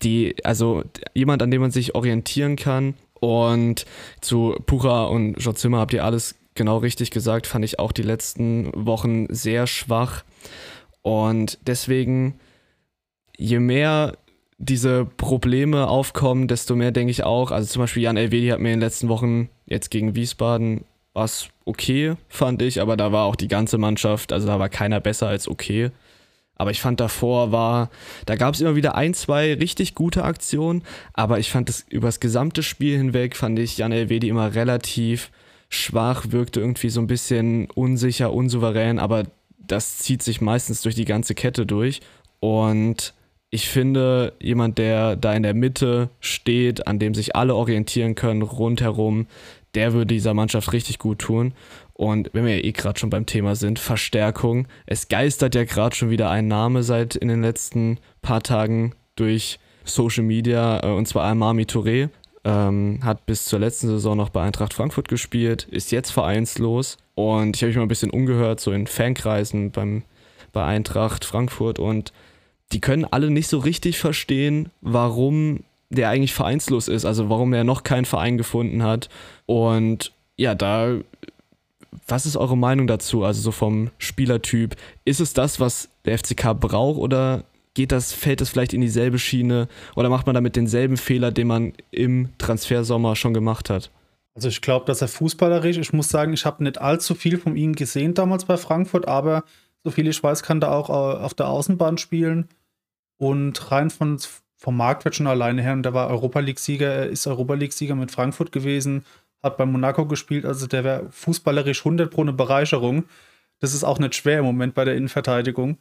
[0.03, 3.85] Die, also jemand, an dem man sich orientieren kann, und
[4.21, 8.01] zu Pucha und Jean Zimmer habt ihr alles genau richtig gesagt, fand ich auch die
[8.01, 10.23] letzten Wochen sehr schwach.
[11.01, 12.39] Und deswegen,
[13.37, 14.17] je mehr
[14.57, 18.73] diese Probleme aufkommen, desto mehr denke ich auch, also zum Beispiel Jan Elvedi hat mir
[18.73, 23.35] in den letzten Wochen jetzt gegen Wiesbaden was okay, fand ich, aber da war auch
[23.35, 25.89] die ganze Mannschaft, also da war keiner besser als okay.
[26.57, 27.89] Aber ich fand davor war,
[28.25, 32.07] da gab es immer wieder ein, zwei richtig gute Aktionen, aber ich fand das über
[32.07, 35.31] das gesamte Spiel hinweg, fand ich Jan Elvedi immer relativ
[35.69, 39.23] schwach, wirkte irgendwie so ein bisschen unsicher, unsouverän, aber
[39.57, 42.01] das zieht sich meistens durch die ganze Kette durch.
[42.39, 43.13] Und
[43.49, 48.41] ich finde, jemand, der da in der Mitte steht, an dem sich alle orientieren können,
[48.41, 49.27] rundherum,
[49.73, 51.53] der würde dieser Mannschaft richtig gut tun.
[51.97, 54.67] Und wenn wir ja eh gerade schon beim Thema sind, Verstärkung.
[54.85, 59.59] Es geistert ja gerade schon wieder ein Name seit in den letzten paar Tagen durch
[59.83, 62.09] Social Media, äh, und zwar Almami Touré.
[62.43, 66.97] Ähm, hat bis zur letzten Saison noch bei Eintracht Frankfurt gespielt, ist jetzt vereinslos.
[67.15, 70.03] Und ich habe mich mal ein bisschen umgehört, so in Fankreisen beim,
[70.53, 71.79] bei Eintracht Frankfurt.
[71.79, 72.13] Und
[72.73, 77.63] die können alle nicht so richtig verstehen, warum der eigentlich vereinslos ist, also warum er
[77.63, 79.09] noch keinen Verein gefunden hat.
[79.47, 80.97] Und ja, da
[82.07, 83.23] was ist eure Meinung dazu?
[83.23, 84.75] Also so vom Spielertyp.
[85.05, 89.19] Ist es das, was der FCK braucht oder geht das, fällt das vielleicht in dieselbe
[89.19, 93.91] Schiene oder macht man damit denselben Fehler, den man im Transfersommer schon gemacht hat?
[94.35, 97.55] Also ich glaube, dass er fußballerisch, ich muss sagen, ich habe nicht allzu viel von
[97.55, 99.43] ihm gesehen damals bei Frankfurt, aber
[99.83, 102.47] so viel ich weiß, kann er auch äh, auf der Außenbahn spielen.
[103.17, 104.19] Und rein von,
[104.55, 108.11] vom Marktwert schon alleine her, und der war Europa League-Sieger, er ist Europa League-Sieger mit
[108.11, 109.05] Frankfurt gewesen,
[109.43, 113.05] hat bei Monaco gespielt, also der wäre fußballerisch 100 pro eine Bereicherung.
[113.59, 115.77] Das ist auch nicht schwer im Moment bei der Innenverteidigung.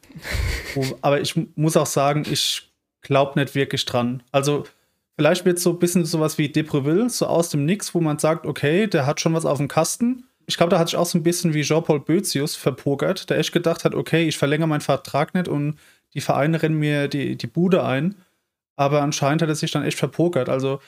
[1.01, 4.23] Aber ich muss auch sagen, ich glaube nicht wirklich dran.
[4.31, 4.65] Also
[5.15, 8.19] vielleicht wird es so ein bisschen sowas wie Depreville, so aus dem Nix, wo man
[8.19, 10.25] sagt, okay, der hat schon was auf dem Kasten.
[10.45, 13.51] Ich glaube, da hat sich auch so ein bisschen wie Jean-Paul Bözius verpokert, der echt
[13.51, 15.77] gedacht hat, okay, ich verlängere meinen Vertrag nicht und
[16.13, 18.15] die Vereine rennen mir die, die Bude ein.
[18.75, 20.49] Aber anscheinend hat er sich dann echt verpokert.
[20.49, 20.79] Also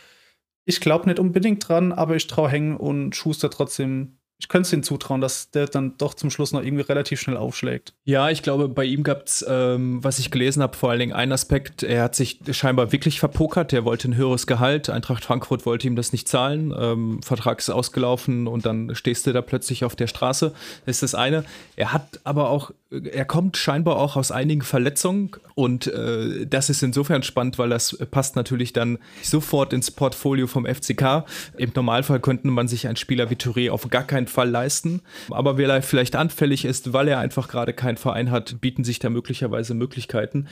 [0.65, 4.74] ich glaube nicht unbedingt dran, aber ich traue Hängen und Schuster trotzdem ich könnte es
[4.74, 7.93] ihm zutrauen, dass der dann doch zum Schluss noch irgendwie relativ schnell aufschlägt.
[8.06, 11.12] Ja, ich glaube, bei ihm gab es, ähm, was ich gelesen habe, vor allen Dingen
[11.12, 11.84] einen Aspekt.
[11.84, 13.74] Er hat sich scheinbar wirklich verpokert.
[13.74, 14.89] Er wollte ein höheres Gehalt.
[14.89, 16.74] Eintracht Frankfurt wollte ihm das nicht zahlen.
[16.78, 20.54] Ähm, Vertrag ist ausgelaufen und dann stehst du da plötzlich auf der Straße.
[20.86, 21.43] Das ist das eine.
[21.76, 26.82] Er hat aber auch, er kommt scheinbar auch aus einigen Verletzungen und äh, das ist
[26.82, 31.25] insofern spannend, weil das passt natürlich dann sofort ins Portfolio vom FCK.
[31.58, 35.02] Im Normalfall könnte man sich einen Spieler wie Touré auf gar keinen Fall leisten.
[35.30, 38.97] Aber wer da vielleicht anfällig ist, weil er einfach gerade keinen Verein hat, bieten sich
[38.97, 40.47] da möglicherweise Möglichkeiten.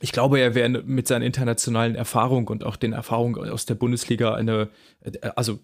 [0.00, 4.34] Ich glaube, er wäre mit seiner internationalen Erfahrung und auch den Erfahrungen aus der Bundesliga
[4.34, 4.70] eine,
[5.36, 5.60] also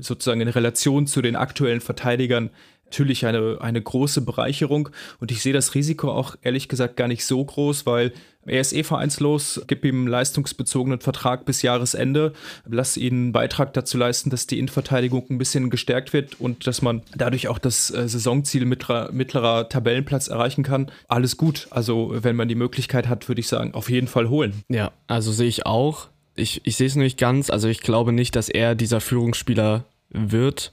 [0.00, 2.50] sozusagen in Relation zu den aktuellen Verteidigern
[2.90, 7.24] natürlich eine, eine große Bereicherung und ich sehe das Risiko auch ehrlich gesagt gar nicht
[7.24, 8.12] so groß, weil
[8.46, 12.32] er ist eh vereinslos, gib ihm einen leistungsbezogenen Vertrag bis Jahresende,
[12.66, 16.82] lass ihn einen Beitrag dazu leisten, dass die Innenverteidigung ein bisschen gestärkt wird und dass
[16.82, 20.90] man dadurch auch das äh, Saisonziel mittlerer, mittlerer Tabellenplatz erreichen kann.
[21.06, 21.68] Alles gut.
[21.70, 24.64] Also wenn man die Möglichkeit hat, würde ich sagen, auf jeden Fall holen.
[24.68, 26.08] Ja, also sehe ich auch.
[26.34, 27.50] Ich, ich sehe es nicht ganz.
[27.50, 30.72] Also ich glaube nicht, dass er dieser Führungsspieler wird.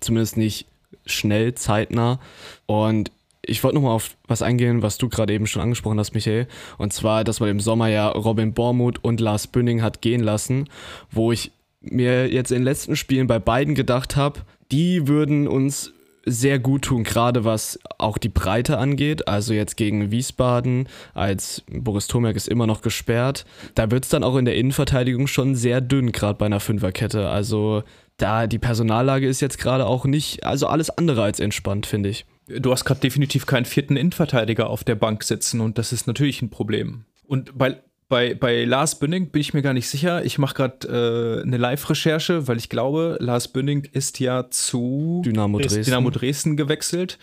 [0.00, 0.66] Zumindest nicht
[1.06, 2.20] schnell, zeitnah.
[2.66, 3.10] Und
[3.42, 6.46] ich wollte nochmal auf was eingehen, was du gerade eben schon angesprochen hast, Michael.
[6.78, 10.68] Und zwar, dass man im Sommer ja Robin Bormuth und Lars Bünning hat gehen lassen,
[11.10, 14.40] wo ich mir jetzt in den letzten Spielen bei beiden gedacht habe,
[14.72, 15.92] die würden uns
[16.26, 19.28] sehr gut tun, gerade was auch die Breite angeht.
[19.28, 23.44] Also jetzt gegen Wiesbaden, als Boris Tomek ist immer noch gesperrt.
[23.74, 27.28] Da wird es dann auch in der Innenverteidigung schon sehr dünn, gerade bei einer Fünferkette.
[27.28, 27.82] Also
[28.16, 32.26] da die Personallage ist jetzt gerade auch nicht, also alles andere als entspannt, finde ich.
[32.46, 36.42] Du hast gerade definitiv keinen vierten Innenverteidiger auf der Bank sitzen und das ist natürlich
[36.42, 37.06] ein Problem.
[37.26, 40.24] Und bei, bei, bei Lars Bünning bin ich mir gar nicht sicher.
[40.26, 45.58] Ich mache gerade äh, eine Live-Recherche, weil ich glaube, Lars Bünning ist ja zu Dynamo
[45.58, 45.84] Dresden.
[45.84, 47.18] Dynamo Dresden gewechselt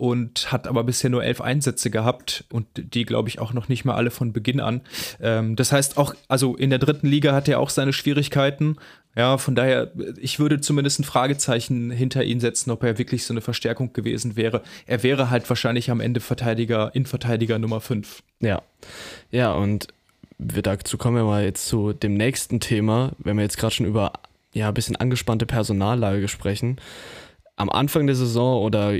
[0.00, 3.84] und hat aber bisher nur elf Einsätze gehabt und die, glaube ich, auch noch nicht
[3.84, 4.80] mal alle von Beginn an.
[5.20, 8.78] Ähm, das heißt auch, also in der dritten Liga hat er auch seine Schwierigkeiten
[9.14, 13.34] ja, von daher, ich würde zumindest ein Fragezeichen hinter ihn setzen, ob er wirklich so
[13.34, 14.62] eine Verstärkung gewesen wäre.
[14.86, 18.22] Er wäre halt wahrscheinlich am Ende Verteidiger, Innenverteidiger Nummer 5.
[18.40, 18.62] Ja.
[19.30, 19.88] Ja, und
[20.38, 24.12] dazu kommen wir mal jetzt zu dem nächsten Thema, wenn wir jetzt gerade schon über
[24.54, 26.78] ja, ein bisschen angespannte Personallage sprechen
[27.56, 28.94] am Anfang der Saison oder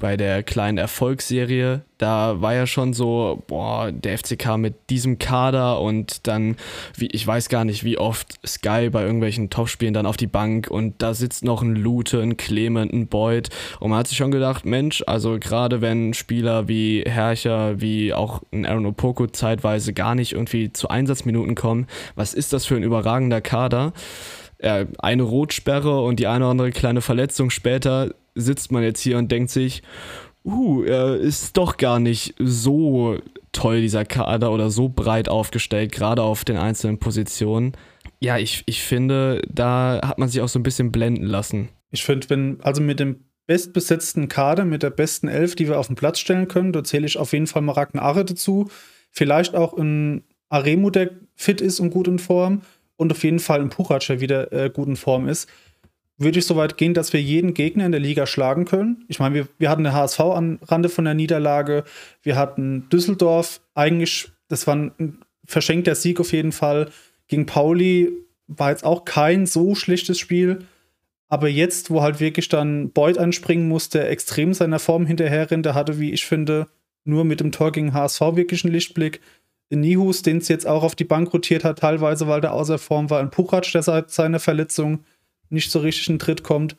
[0.00, 5.80] bei der kleinen Erfolgsserie, da war ja schon so, boah, der FCK mit diesem Kader
[5.80, 6.56] und dann,
[6.96, 10.70] wie, ich weiß gar nicht, wie oft Sky bei irgendwelchen Topspielen dann auf die Bank
[10.70, 14.30] und da sitzt noch ein Lute, ein Clement, ein Beuth und man hat sich schon
[14.30, 20.14] gedacht, Mensch, also gerade wenn Spieler wie Herrscher, wie auch ein Aaron Opoko zeitweise gar
[20.14, 23.92] nicht irgendwie zu Einsatzminuten kommen, was ist das für ein überragender Kader?
[24.60, 29.30] Eine Rotsperre und die eine oder andere kleine Verletzung später sitzt man jetzt hier und
[29.30, 29.82] denkt sich,
[30.44, 33.18] uh, ist doch gar nicht so
[33.52, 37.72] toll, dieser Kader, oder so breit aufgestellt, gerade auf den einzelnen Positionen.
[38.20, 41.68] Ja, ich, ich finde, da hat man sich auch so ein bisschen blenden lassen.
[41.90, 45.86] Ich finde, wenn, also mit dem bestbesetzten Kader, mit der besten Elf, die wir auf
[45.86, 48.68] den Platz stellen können, da zähle ich auf jeden Fall Maraken Arre dazu.
[49.10, 52.62] Vielleicht auch ein Aremu, der fit ist und gut in Form
[52.98, 55.48] und auf jeden Fall ein Puchac, der wieder äh, gut in Form ist.
[56.18, 59.04] würde ich so weit gehen, dass wir jeden Gegner in der Liga schlagen können.
[59.08, 61.84] Ich meine, wir, wir hatten eine HSV am Rande von der Niederlage.
[62.22, 63.60] Wir hatten Düsseldorf.
[63.74, 66.90] Eigentlich, das war ein verschenkter Sieg auf jeden Fall.
[67.28, 68.10] Gegen Pauli
[68.48, 70.66] war jetzt auch kein so schlechtes Spiel.
[71.28, 76.00] Aber jetzt, wo halt wirklich dann Beuth anspringen musste, extrem seiner Form hinterherrennt, der hatte,
[76.00, 76.66] wie ich finde,
[77.04, 79.20] nur mit dem Tor gegen HSV wirklich einen Lichtblick.
[79.70, 83.10] Nihus, den es jetzt auch auf die Bank rotiert hat, teilweise, weil der außer Form
[83.10, 83.20] war.
[83.20, 85.04] Ein Puchatsch, der seit seiner Verletzung
[85.50, 86.76] nicht so richtig in Tritt kommt.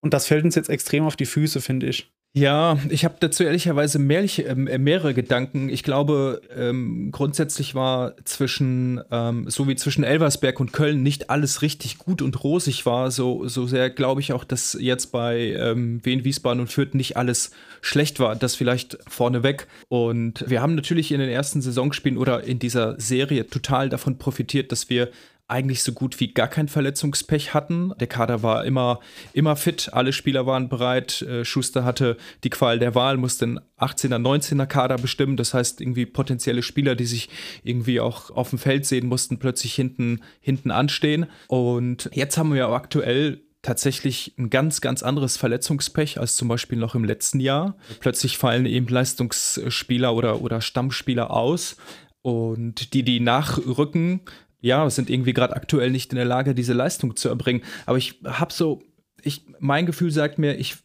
[0.00, 2.12] Und das fällt uns jetzt extrem auf die Füße, finde ich.
[2.36, 5.68] Ja, ich habe dazu ehrlicherweise mehr, äh, mehrere Gedanken.
[5.68, 11.62] Ich glaube, ähm, grundsätzlich war zwischen, ähm, so wie zwischen Elversberg und Köln nicht alles
[11.62, 13.12] richtig gut und rosig war.
[13.12, 17.16] So, so sehr glaube ich auch, dass jetzt bei ähm, Wien, Wiesbaden und Fürth nicht
[17.16, 18.34] alles schlecht war.
[18.34, 19.68] Das vielleicht vorneweg.
[19.86, 24.72] Und wir haben natürlich in den ersten Saisonspielen oder in dieser Serie total davon profitiert,
[24.72, 25.08] dass wir
[25.46, 27.92] eigentlich so gut wie gar kein Verletzungspech hatten.
[28.00, 29.00] Der Kader war immer,
[29.34, 31.20] immer fit, alle Spieler waren bereit.
[31.22, 35.36] Äh, Schuster hatte die Qual der Wahl, musste den 18er, 19er Kader bestimmen.
[35.36, 37.28] Das heißt, irgendwie potenzielle Spieler, die sich
[37.62, 41.26] irgendwie auch auf dem Feld sehen mussten, plötzlich hinten, hinten anstehen.
[41.48, 46.94] Und jetzt haben wir aktuell tatsächlich ein ganz, ganz anderes Verletzungspech als zum Beispiel noch
[46.94, 47.76] im letzten Jahr.
[48.00, 51.76] Plötzlich fallen eben Leistungsspieler oder, oder Stammspieler aus.
[52.22, 54.20] Und die, die nachrücken,
[54.64, 57.62] ja, sind irgendwie gerade aktuell nicht in der Lage, diese Leistung zu erbringen.
[57.84, 58.82] Aber ich habe so,
[59.22, 60.76] ich, mein Gefühl sagt mir, ich,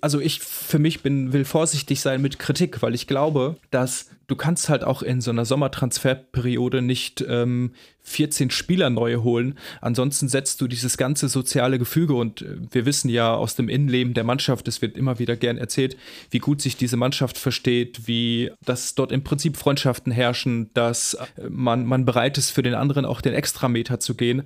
[0.00, 4.36] also ich für mich bin, will vorsichtig sein mit Kritik, weil ich glaube, dass du
[4.36, 9.58] kannst halt auch in so einer Sommertransferperiode nicht ähm, 14 Spieler neue holen.
[9.80, 14.14] Ansonsten setzt du dieses ganze soziale Gefüge und äh, wir wissen ja aus dem Innenleben
[14.14, 15.96] der Mannschaft, es wird immer wieder gern erzählt,
[16.30, 21.48] wie gut sich diese Mannschaft versteht, wie dass dort im Prinzip Freundschaften herrschen, dass äh,
[21.48, 24.42] man, man bereit ist, für den anderen auch den Extrameter zu gehen.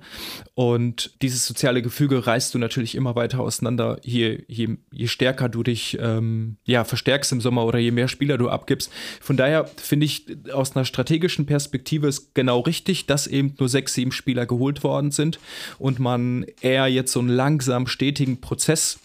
[0.55, 5.63] Und dieses soziale Gefüge reißt du natürlich immer weiter auseinander, je, je, je stärker du
[5.63, 8.91] dich ähm, ja, verstärkst im Sommer oder je mehr Spieler du abgibst.
[9.21, 13.93] Von daher finde ich aus einer strategischen Perspektive ist genau richtig, dass eben nur sechs,
[13.93, 15.39] sieben Spieler geholt worden sind
[15.79, 18.99] und man eher jetzt so einen langsam stetigen Prozess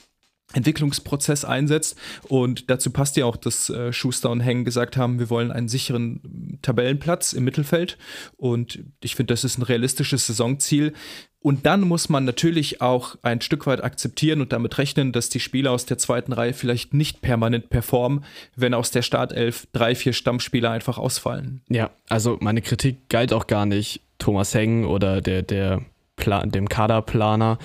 [0.54, 1.96] Entwicklungsprozess einsetzt.
[2.26, 5.68] Und dazu passt ja auch, dass äh, Schuster und Heng gesagt haben, wir wollen einen
[5.68, 7.98] sicheren Tabellenplatz im Mittelfeld.
[8.36, 10.94] Und ich finde, das ist ein realistisches Saisonziel.
[11.40, 15.38] Und dann muss man natürlich auch ein Stück weit akzeptieren und damit rechnen, dass die
[15.38, 18.24] Spieler aus der zweiten Reihe vielleicht nicht permanent performen,
[18.56, 21.62] wenn aus der Startelf drei, vier Stammspieler einfach ausfallen.
[21.68, 25.82] Ja, also meine Kritik galt auch gar nicht Thomas Heng oder der, der
[26.16, 27.58] Plan, dem Kaderplaner,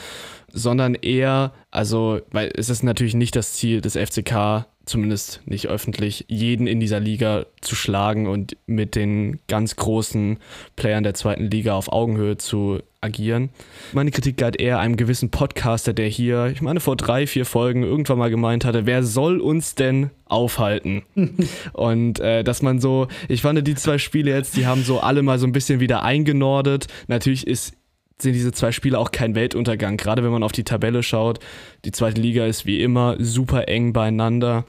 [0.51, 6.25] sondern eher, also, weil es ist natürlich nicht das Ziel des FCK, zumindest nicht öffentlich,
[6.27, 10.37] jeden in dieser Liga zu schlagen und mit den ganz großen
[10.75, 13.49] Playern der zweiten Liga auf Augenhöhe zu agieren.
[13.91, 17.83] Meine Kritik galt eher einem gewissen Podcaster, der hier, ich meine, vor drei, vier Folgen
[17.83, 21.03] irgendwann mal gemeint hatte, wer soll uns denn aufhalten?
[21.73, 25.21] und äh, dass man so, ich fand die zwei Spiele jetzt, die haben so alle
[25.21, 26.87] mal so ein bisschen wieder eingenordet.
[27.07, 27.73] Natürlich ist
[28.21, 29.97] sind diese zwei Spiele auch kein Weltuntergang.
[29.97, 31.39] Gerade wenn man auf die Tabelle schaut.
[31.83, 34.65] Die zweite Liga ist wie immer super eng beieinander.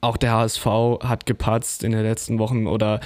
[0.00, 0.66] Auch der HSV
[1.00, 3.00] hat gepatzt in den letzten Wochen oder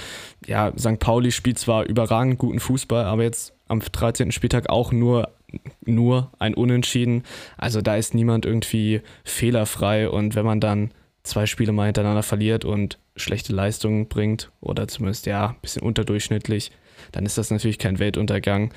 [0.45, 0.99] ja, St.
[0.99, 4.31] Pauli spielt zwar überragend guten Fußball, aber jetzt am 13.
[4.31, 5.29] Spieltag auch nur,
[5.85, 7.23] nur ein Unentschieden.
[7.57, 10.91] Also da ist niemand irgendwie fehlerfrei und wenn man dann
[11.23, 16.71] zwei Spiele mal hintereinander verliert und schlechte Leistungen bringt oder zumindest ja ein bisschen unterdurchschnittlich,
[17.11, 18.73] dann ist das natürlich kein Weltuntergang.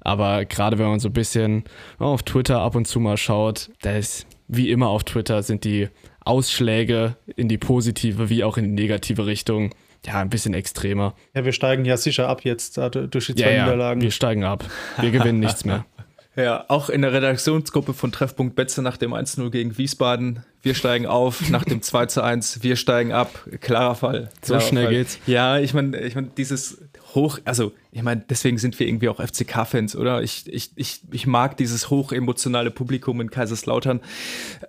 [0.00, 1.64] Aber gerade wenn man so ein bisschen
[1.98, 5.88] auf Twitter ab und zu mal schaut, da ist wie immer auf Twitter sind die
[6.20, 9.74] Ausschläge in die positive wie auch in die negative Richtung
[10.06, 11.14] ja ein bisschen extremer.
[11.34, 14.00] Ja, wir steigen ja sicher ab jetzt durch die zwei ja, Niederlagen.
[14.00, 14.64] Ja, wir steigen ab.
[14.98, 15.84] Wir gewinnen nichts mehr.
[16.38, 20.44] Ja, auch in der Redaktionsgruppe von Treffpunkt Betze nach dem 1-0 gegen Wiesbaden.
[20.62, 23.44] Wir steigen auf, nach dem 2-1, wir steigen ab.
[23.60, 24.30] Klarer Fall.
[24.42, 24.94] Klarer so schnell Fall.
[24.94, 25.18] geht's.
[25.26, 26.78] Ja, ich meine, ich mein, dieses
[27.14, 30.22] hoch, also ich meine, deswegen sind wir irgendwie auch FCK-Fans, oder?
[30.22, 34.00] Ich, ich, ich, ich mag dieses hochemotionale Publikum in Kaiserslautern.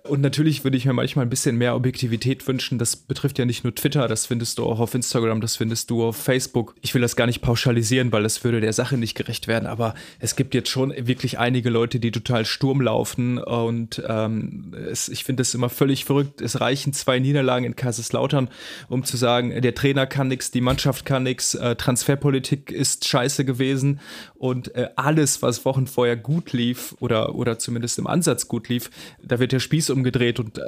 [0.08, 2.78] Und natürlich würde ich mir manchmal ein bisschen mehr Objektivität wünschen.
[2.78, 6.02] Das betrifft ja nicht nur Twitter, das findest du auch auf Instagram, das findest du
[6.02, 6.74] auf Facebook.
[6.80, 9.66] Ich will das gar nicht pauschalisieren, weil das würde der Sache nicht gerecht werden.
[9.66, 13.36] Aber es gibt jetzt schon wirklich einige Leute, die total Sturm laufen.
[13.36, 16.40] Und ähm, es, ich finde es immer völlig verrückt.
[16.40, 18.48] Es reichen zwei Niederlagen in Kaiserslautern,
[18.88, 23.44] um zu sagen, der Trainer kann nichts, die Mannschaft kann nichts, äh, Transferpolitik ist scheiße
[23.44, 24.00] gewesen
[24.34, 28.90] und äh, alles, was Wochen vorher gut lief oder, oder zumindest im Ansatz gut lief,
[29.22, 30.62] da wird der Spieß umgedreht und äh,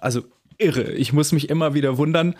[0.00, 0.22] also
[0.58, 0.92] irre.
[0.92, 2.34] Ich muss mich immer wieder wundern,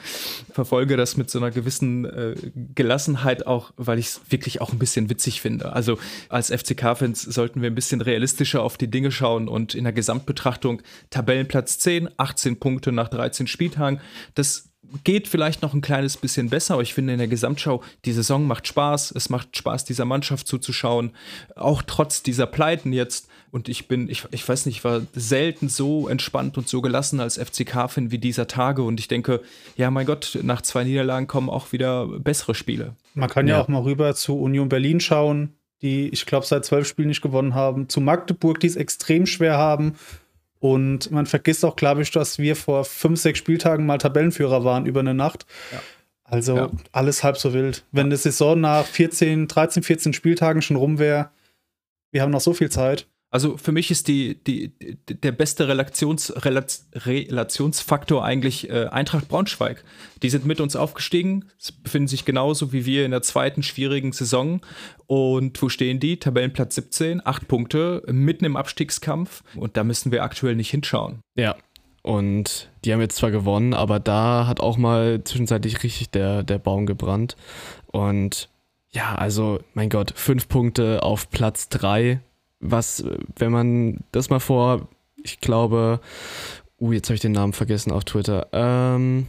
[0.52, 2.34] verfolge das mit so einer gewissen äh,
[2.74, 5.72] Gelassenheit auch, weil ich es wirklich auch ein bisschen witzig finde.
[5.72, 5.98] Also
[6.28, 10.82] als FCK-Fans sollten wir ein bisschen realistischer auf die Dinge schauen und in der Gesamtbetrachtung
[11.10, 14.00] Tabellenplatz 10, 18 Punkte nach 13 Spieltagen.
[14.34, 14.67] Das
[15.04, 18.46] geht vielleicht noch ein kleines bisschen besser, aber ich finde in der Gesamtschau, die Saison
[18.46, 19.12] macht Spaß.
[19.12, 21.12] Es macht Spaß, dieser Mannschaft zuzuschauen.
[21.56, 23.28] Auch trotz dieser Pleiten jetzt.
[23.50, 27.20] Und ich bin, ich, ich weiß nicht, ich war selten so entspannt und so gelassen
[27.20, 28.82] als FCK-Fan wie dieser Tage.
[28.82, 29.40] Und ich denke,
[29.76, 32.94] ja, mein Gott, nach zwei Niederlagen kommen auch wieder bessere Spiele.
[33.14, 36.64] Man kann ja, ja auch mal rüber zu Union Berlin schauen, die, ich glaube, seit
[36.64, 37.88] zwölf Spielen nicht gewonnen haben.
[37.88, 39.94] Zu Magdeburg, die es extrem schwer haben.
[40.60, 44.86] Und man vergisst auch, glaube ich, dass wir vor fünf, sechs Spieltagen mal Tabellenführer waren
[44.86, 45.46] über eine Nacht.
[45.72, 45.80] Ja.
[46.24, 46.70] Also ja.
[46.92, 47.84] alles halb so wild.
[47.90, 51.30] Wenn die Saison nach 14, 13, 14 Spieltagen schon rum wäre,
[52.10, 53.06] wir haben noch so viel Zeit.
[53.30, 54.72] Also für mich ist die, die,
[55.08, 59.84] der beste Relations, Relationsfaktor eigentlich äh, Eintracht Braunschweig.
[60.22, 61.44] Die sind mit uns aufgestiegen,
[61.82, 64.62] befinden sich genauso wie wir in der zweiten schwierigen Saison.
[65.06, 66.18] Und wo stehen die?
[66.18, 69.42] Tabellenplatz 17, acht Punkte, mitten im Abstiegskampf.
[69.56, 71.20] Und da müssen wir aktuell nicht hinschauen.
[71.34, 71.54] Ja,
[72.02, 76.58] und die haben jetzt zwar gewonnen, aber da hat auch mal zwischenzeitlich richtig der, der
[76.58, 77.36] Baum gebrannt.
[77.88, 78.48] Und
[78.90, 82.20] ja, also, mein Gott, fünf Punkte auf Platz drei
[82.60, 83.04] was,
[83.36, 84.88] wenn man das mal vor,
[85.22, 86.00] ich glaube,
[86.80, 88.46] uh, jetzt habe ich den Namen vergessen auf Twitter.
[88.52, 89.26] Ähm,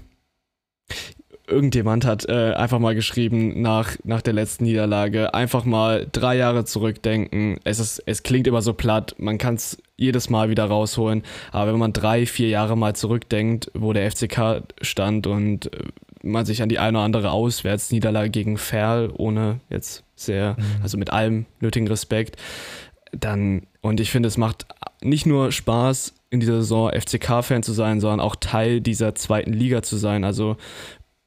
[1.48, 6.66] irgendjemand hat äh, einfach mal geschrieben nach, nach der letzten Niederlage, einfach mal drei Jahre
[6.66, 7.60] zurückdenken.
[7.64, 11.74] Es, ist, es klingt immer so platt, man kann es jedes Mal wieder rausholen, aber
[11.74, 15.84] wenn man drei, vier Jahre mal zurückdenkt, wo der FCK stand und äh,
[16.22, 20.84] man sich an die eine oder andere Auswärtsniederlage gegen Ferl, ohne jetzt sehr, mhm.
[20.84, 22.36] also mit allem nötigen Respekt,
[23.12, 24.66] dann, und ich finde, es macht
[25.02, 29.82] nicht nur Spaß, in dieser Saison FCK-Fan zu sein, sondern auch Teil dieser zweiten Liga
[29.82, 30.24] zu sein.
[30.24, 30.58] Also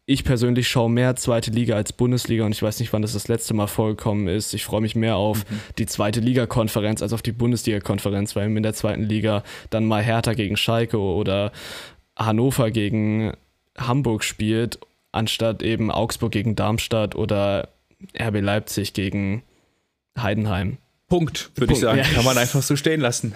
[0.07, 3.29] ich persönlich schaue mehr zweite Liga als Bundesliga und ich weiß nicht, wann das das
[3.29, 4.53] letzte Mal vorgekommen ist.
[4.53, 5.61] Ich freue mich mehr auf mhm.
[5.79, 10.35] die zweite Liga-Konferenz als auf die Bundesliga-Konferenz, weil in der zweiten Liga dann mal Hertha
[10.35, 11.53] gegen Schalke oder
[12.17, 13.33] Hannover gegen
[13.77, 14.79] Hamburg spielt,
[15.13, 17.69] anstatt eben Augsburg gegen Darmstadt oder
[18.21, 19.43] RB Leipzig gegen
[20.19, 20.79] Heidenheim.
[21.13, 21.99] Punkt, würde ich sagen.
[21.99, 22.05] Ja.
[22.05, 23.35] Kann man einfach so stehen lassen.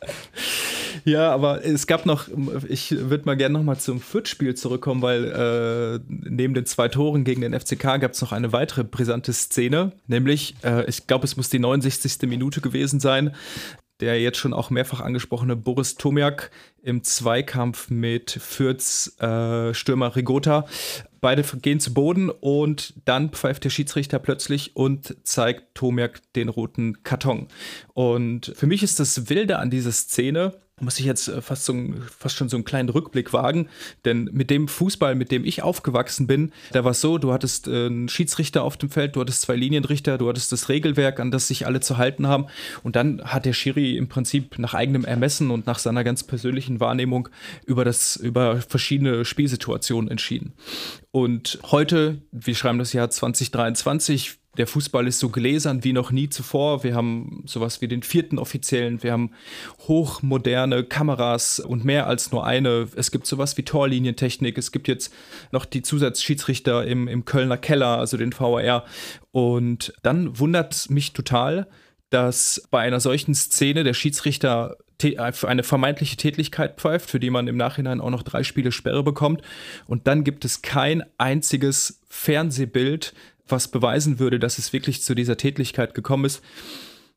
[1.06, 2.28] ja, aber es gab noch,
[2.68, 7.40] ich würde mal gerne nochmal zum Fürth-Spiel zurückkommen, weil äh, neben den zwei Toren gegen
[7.40, 11.48] den FCK gab es noch eine weitere brisante Szene, nämlich, äh, ich glaube, es muss
[11.48, 12.28] die 69.
[12.28, 13.34] Minute gewesen sein
[14.00, 16.52] der jetzt schon auch mehrfach angesprochene Boris Tomiak
[16.82, 20.66] im Zweikampf mit Fürths äh, Stürmer Rigota.
[21.20, 27.02] Beide gehen zu Boden und dann pfeift der Schiedsrichter plötzlich und zeigt Tomiak den roten
[27.02, 27.48] Karton.
[27.94, 31.74] Und für mich ist das Wilde an dieser Szene, muss ich jetzt äh, fast, so,
[32.16, 33.68] fast schon so einen kleinen Rückblick wagen.
[34.04, 37.68] Denn mit dem Fußball, mit dem ich aufgewachsen bin, da war es so, du hattest
[37.68, 41.30] äh, einen Schiedsrichter auf dem Feld, du hattest zwei Linienrichter, du hattest das Regelwerk, an
[41.30, 42.46] das sich alle zu halten haben.
[42.82, 46.80] Und dann hat der Schiri im Prinzip nach eigenem Ermessen und nach seiner ganz persönlichen
[46.80, 47.28] Wahrnehmung
[47.66, 50.54] über, das, über verschiedene Spielsituationen entschieden.
[51.10, 56.28] Und heute, wir schreiben das Jahr 2023, der Fußball ist so gläsern wie noch nie
[56.28, 56.82] zuvor.
[56.82, 59.30] Wir haben sowas wie den vierten offiziellen, wir haben
[59.86, 62.88] hochmoderne Kameras und mehr als nur eine.
[62.96, 65.14] Es gibt sowas wie Torlinientechnik, es gibt jetzt
[65.52, 68.84] noch die Zusatzschiedsrichter im, im Kölner Keller, also den VAR.
[69.30, 71.68] Und dann wundert mich total,
[72.10, 74.76] dass bei einer solchen Szene der Schiedsrichter
[75.46, 79.42] eine vermeintliche Tätigkeit pfeift, für die man im Nachhinein auch noch drei Spiele Sperre bekommt.
[79.86, 83.14] Und dann gibt es kein einziges Fernsehbild,
[83.50, 86.42] was beweisen würde, dass es wirklich zu dieser Tätigkeit gekommen ist,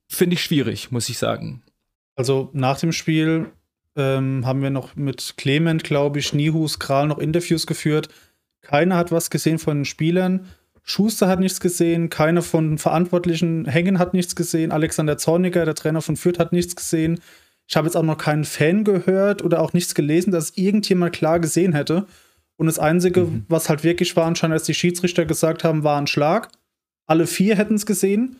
[0.08, 1.64] finde ich schwierig, muss ich sagen.
[2.16, 3.48] Also nach dem Spiel
[3.96, 8.10] ähm, haben wir noch mit Clement, glaube ich, Nihus, Kral noch Interviews geführt.
[8.62, 10.48] Keiner hat was gesehen von den Spielern.
[10.84, 16.02] Schuster hat nichts gesehen, keiner von Verantwortlichen, Hängen hat nichts gesehen, Alexander Zorniger, der Trainer
[16.02, 17.20] von Fürth, hat nichts gesehen.
[17.68, 21.40] Ich habe jetzt auch noch keinen Fan gehört oder auch nichts gelesen, dass irgendjemand klar
[21.40, 22.08] gesehen hätte.
[22.62, 23.44] Und das Einzige, mhm.
[23.48, 26.52] was halt wirklich war, anscheinend, als die Schiedsrichter gesagt haben, war ein Schlag.
[27.08, 28.36] Alle vier hätten es gesehen.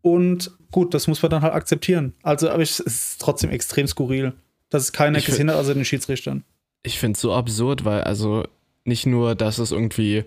[0.00, 2.12] Und gut, das muss man dann halt akzeptieren.
[2.22, 4.34] Also, aber es ist trotzdem extrem skurril,
[4.70, 6.44] dass es keiner gesehen hat, außer den Schiedsrichtern.
[6.84, 8.44] Ich finde es so absurd, weil also
[8.84, 10.22] nicht nur, dass es irgendwie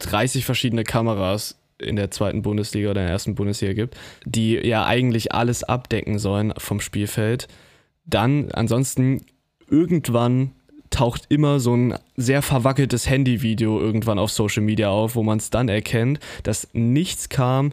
[0.00, 4.84] 30 verschiedene Kameras in der zweiten Bundesliga oder in der ersten Bundesliga gibt, die ja
[4.84, 7.48] eigentlich alles abdecken sollen vom Spielfeld.
[8.04, 9.24] Dann ansonsten
[9.70, 10.52] irgendwann
[10.90, 15.50] taucht immer so ein sehr verwackeltes Handyvideo irgendwann auf Social Media auf, wo man es
[15.50, 17.72] dann erkennt, dass nichts kam,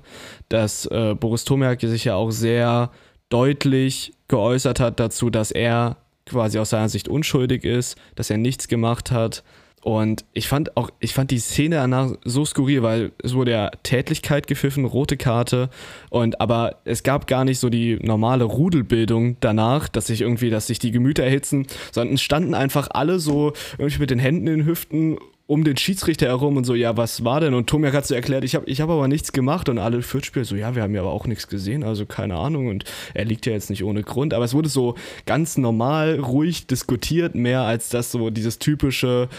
[0.49, 2.91] dass äh, Boris Tomiak sich ja auch sehr
[3.29, 8.67] deutlich geäußert hat dazu, dass er quasi aus seiner Sicht unschuldig ist, dass er nichts
[8.67, 9.43] gemacht hat.
[9.85, 13.69] Und ich fand auch, ich fand die Szene danach so skurril, weil es wurde ja
[13.83, 15.69] Tätlichkeit gepfiffen, rote Karte.
[16.09, 20.65] Und aber es gab gar nicht so die normale Rudelbildung danach, dass sich irgendwie, dass
[20.65, 24.65] sich die Gemüter erhitzen, sondern standen einfach alle so irgendwie mit den Händen in den
[24.65, 27.53] Hüften um den Schiedsrichter herum und so, ja, was war denn?
[27.53, 30.45] Und Tomiak hat so erklärt, ich habe ich hab aber nichts gemacht und alle Fürthspieler
[30.45, 33.45] so, ja, wir haben ja aber auch nichts gesehen, also keine Ahnung und er liegt
[33.45, 34.95] ja jetzt nicht ohne Grund, aber es wurde so
[35.27, 39.29] ganz normal, ruhig diskutiert, mehr als das so dieses typische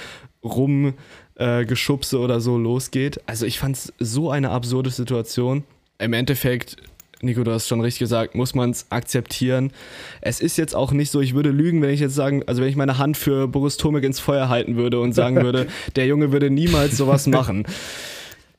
[0.47, 3.21] Rumgeschubse äh, oder so losgeht.
[3.27, 5.65] Also ich fand es so eine absurde Situation.
[5.99, 6.77] Im Endeffekt
[7.23, 9.73] Nico, du hast schon richtig gesagt, muss man es akzeptieren.
[10.21, 12.69] Es ist jetzt auch nicht so, ich würde lügen, wenn ich jetzt sagen, also wenn
[12.69, 15.67] ich meine Hand für Boris Tomek ins Feuer halten würde und sagen würde,
[15.97, 17.65] der Junge würde niemals sowas machen.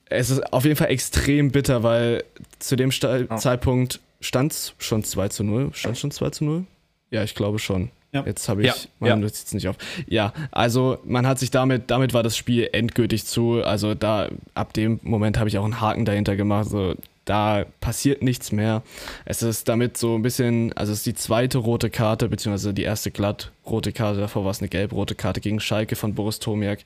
[0.06, 2.24] Es ist auf jeden Fall extrem bitter, weil
[2.60, 3.36] zu dem Sta oh.
[3.36, 5.70] Zeitpunkt stand es schon 2 zu 0.
[5.74, 6.64] Stand schon 2 zu 0?
[7.12, 7.92] Ja, ich glaube schon.
[8.14, 8.24] Ja.
[8.26, 9.16] Jetzt habe ich ja, meine ja.
[9.18, 9.76] Notiz nicht auf.
[10.08, 13.62] Ja, also man hat sich damit, damit war das Spiel endgültig zu.
[13.64, 16.70] Also da, ab dem Moment habe ich auch einen Haken dahinter gemacht.
[16.70, 16.96] So,
[17.26, 18.82] da passiert nichts mehr.
[19.26, 22.84] Es ist damit so ein bisschen, also es ist die zweite rote Karte, beziehungsweise die
[22.84, 26.80] erste glatt rote Karte, davor war es eine gelb-rote Karte gegen Schalke von Boris Tomiak,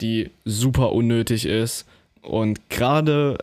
[0.00, 1.86] die super unnötig ist.
[2.22, 3.38] Und gerade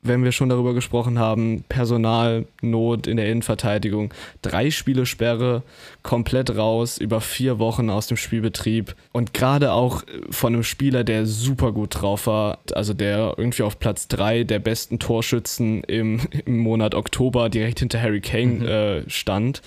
[0.00, 5.62] wenn wir schon darüber gesprochen haben, Personalnot in der Innenverteidigung, drei Spiele Sperre,
[6.02, 11.26] komplett raus, über vier Wochen aus dem Spielbetrieb und gerade auch von einem Spieler, der
[11.26, 16.58] super gut drauf war, also der irgendwie auf Platz drei der besten Torschützen im, im
[16.58, 18.66] Monat Oktober direkt hinter Harry Kane mhm.
[18.66, 19.62] äh, stand.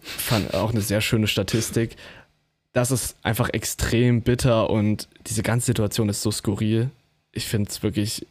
[0.00, 1.96] Fand auch eine sehr schöne Statistik.
[2.72, 6.90] Das ist einfach extrem bitter und diese ganze Situation ist so skurril.
[7.32, 8.26] Ich finde es wirklich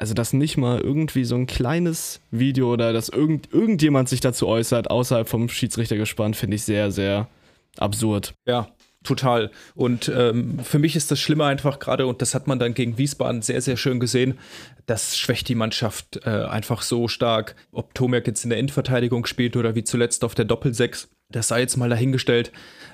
[0.00, 4.48] also dass nicht mal irgendwie so ein kleines Video oder dass irgend, irgendjemand sich dazu
[4.48, 7.28] äußert, außerhalb vom Schiedsrichter gespannt, finde ich sehr, sehr
[7.76, 8.32] absurd.
[8.46, 8.68] Ja,
[9.04, 9.50] total.
[9.74, 12.96] Und ähm, für mich ist das Schlimme einfach gerade, und das hat man dann gegen
[12.96, 14.38] Wiesbaden sehr, sehr schön gesehen,
[14.86, 17.54] das schwächt die Mannschaft äh, einfach so stark.
[17.70, 21.60] Ob Tomek jetzt in der Innenverteidigung spielt oder wie zuletzt auf der Doppelsechs, das sei
[21.60, 22.52] jetzt mal dahingestellt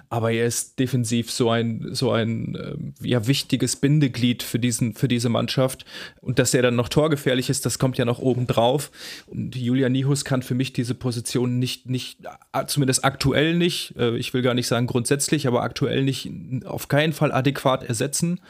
[0.09, 5.09] aber er ist defensiv so ein, so ein äh, ja, wichtiges Bindeglied für, diesen, für
[5.09, 5.85] diese Mannschaft.
[6.21, 8.91] Und dass er dann noch torgefährlich ist, das kommt ja noch oben drauf.
[9.27, 12.19] Und Julian Nihus kann für mich diese Position nicht, nicht
[12.67, 16.31] zumindest aktuell nicht, äh, ich will gar nicht sagen grundsätzlich, aber aktuell nicht,
[16.65, 18.41] auf keinen Fall adäquat ersetzen.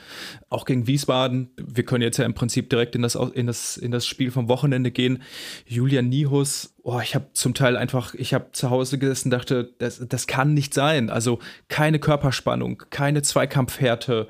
[0.50, 3.90] Auch gegen Wiesbaden, wir können jetzt ja im Prinzip direkt in das, in das, in
[3.90, 5.22] das Spiel vom Wochenende gehen.
[5.66, 10.00] Julian Nihus oh, ich habe zum Teil einfach, ich habe zu Hause gesessen, dachte, das,
[10.08, 11.10] das kann nicht sein.
[11.10, 14.28] Also keine Körperspannung, keine Zweikampfhärte,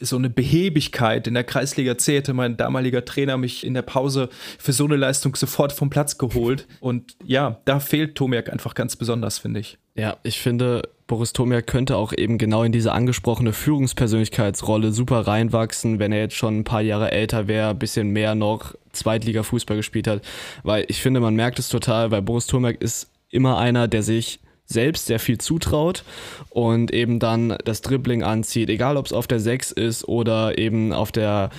[0.00, 1.26] so eine Behebigkeit.
[1.26, 4.28] In der Kreisliga C hätte mein damaliger Trainer mich in der Pause
[4.58, 6.66] für so eine Leistung sofort vom Platz geholt.
[6.80, 9.78] Und ja, da fehlt Tomiak einfach ganz besonders, finde ich.
[9.94, 15.98] Ja, ich finde, Boris Tomiak könnte auch eben genau in diese angesprochene Führungspersönlichkeitsrolle super reinwachsen,
[15.98, 20.06] wenn er jetzt schon ein paar Jahre älter wäre, ein bisschen mehr noch Zweitliga-Fußball gespielt
[20.06, 20.22] hat.
[20.62, 24.40] Weil ich finde, man merkt es total, weil Boris Tomiak ist immer einer, der sich
[24.68, 26.04] selbst sehr viel zutraut
[26.50, 30.92] und eben dann das Dribbling anzieht, egal ob es auf der 6 ist oder eben
[30.92, 31.50] auf der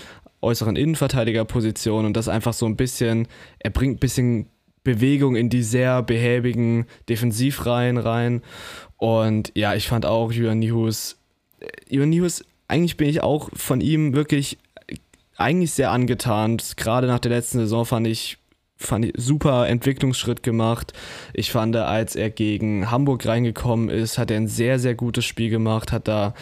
[0.42, 4.48] äußeren Innenverteidigerposition und das einfach so ein bisschen, er bringt ein bisschen
[4.84, 8.42] Bewegung in die sehr behäbigen Defensivreihen rein.
[8.98, 11.18] Und ja, ich fand auch Julian Nihus,
[11.60, 14.58] äh, Julian Nihus, eigentlich bin ich auch von ihm wirklich
[15.36, 16.58] eigentlich sehr angetan.
[16.78, 18.38] Gerade nach der letzten Saison fand ich,
[18.80, 20.94] fand ich super Entwicklungsschritt gemacht.
[21.34, 25.50] Ich fand, als er gegen Hamburg reingekommen ist, hat er ein sehr, sehr gutes Spiel
[25.50, 26.34] gemacht, hat da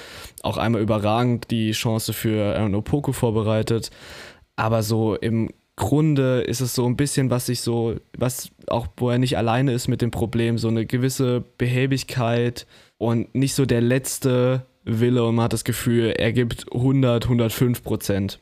[0.44, 3.90] auch einmal überragend die Chance für Aaron Opoko vorbereitet.
[4.56, 9.10] Aber so im Grunde ist es so ein bisschen, was sich so, was auch, wo
[9.10, 12.66] er nicht alleine ist mit dem Problem, so eine gewisse Behäbigkeit
[12.98, 17.84] und nicht so der letzte Wille und man hat das Gefühl, er gibt 100, 105
[17.84, 18.40] Prozent.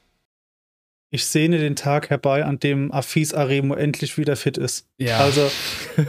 [1.12, 4.88] Ich sehne den Tag herbei, an dem Afis Aremo endlich wieder fit ist.
[4.98, 5.20] Ja.
[5.20, 5.50] Also,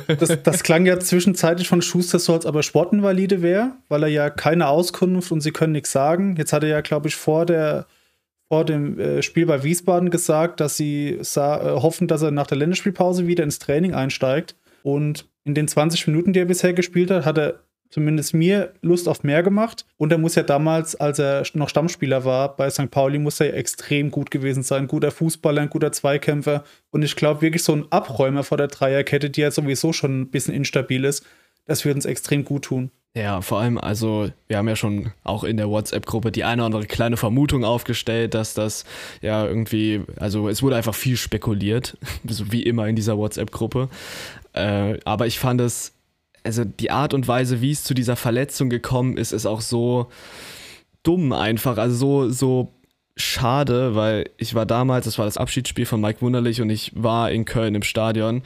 [0.09, 4.09] das, das klang ja zwischenzeitlich von Schuster so, als ob er Sportinvalide wäre, weil er
[4.09, 6.37] ja keine Auskunft und sie können nichts sagen.
[6.37, 7.87] Jetzt hat er ja, glaube ich, vor der
[8.49, 12.47] vor dem äh, Spiel bei Wiesbaden gesagt, dass sie sah, äh, hoffen, dass er nach
[12.47, 14.55] der Länderspielpause wieder ins Training einsteigt.
[14.83, 17.61] Und in den 20 Minuten, die er bisher gespielt hat, hat er
[17.97, 19.87] zumindest mir Lust auf mehr gemacht.
[19.97, 22.91] Und er muss ja damals, als er noch Stammspieler war bei St.
[22.91, 24.87] Pauli, muss er ja extrem gut gewesen sein.
[24.87, 26.63] Guter Fußballer, ein guter Zweikämpfer.
[26.91, 30.31] Und ich glaube wirklich so ein Abräumer vor der Dreierkette, die ja sowieso schon ein
[30.31, 31.25] bisschen instabil ist,
[31.65, 32.91] das würde uns extrem gut tun.
[33.17, 36.67] Ja, vor allem, also wir haben ja schon auch in der WhatsApp-Gruppe die eine oder
[36.67, 38.85] andere kleine Vermutung aufgestellt, dass das
[39.23, 41.97] ja irgendwie, also es wurde einfach viel spekuliert,
[42.29, 43.89] so wie immer in dieser WhatsApp-Gruppe.
[44.53, 45.96] Äh, aber ich fand es,
[46.47, 50.07] also die Art und Weise, wie es zu dieser Verletzung gekommen ist, ist auch so
[51.03, 51.77] dumm einfach.
[51.77, 52.73] Also so, so
[53.17, 57.31] schade, weil ich war damals, das war das Abschiedsspiel von Mike Wunderlich und ich war
[57.31, 58.43] in Köln im Stadion.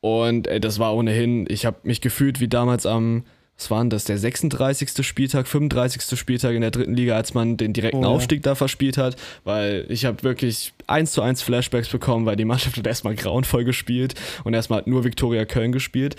[0.00, 3.24] Und ey, das war ohnehin, ich habe mich gefühlt wie damals am,
[3.56, 5.06] was war denn das, der 36.
[5.06, 6.18] Spieltag, 35.
[6.18, 8.08] Spieltag in der dritten Liga, als man den direkten Oh, ja.
[8.08, 12.46] Aufstieg da verspielt hat, weil ich habe wirklich eins zu eins Flashbacks bekommen, weil die
[12.46, 14.14] Mannschaft hat erstmal grauenvoll gespielt
[14.44, 16.16] und erstmal hat nur Viktoria Köln gespielt.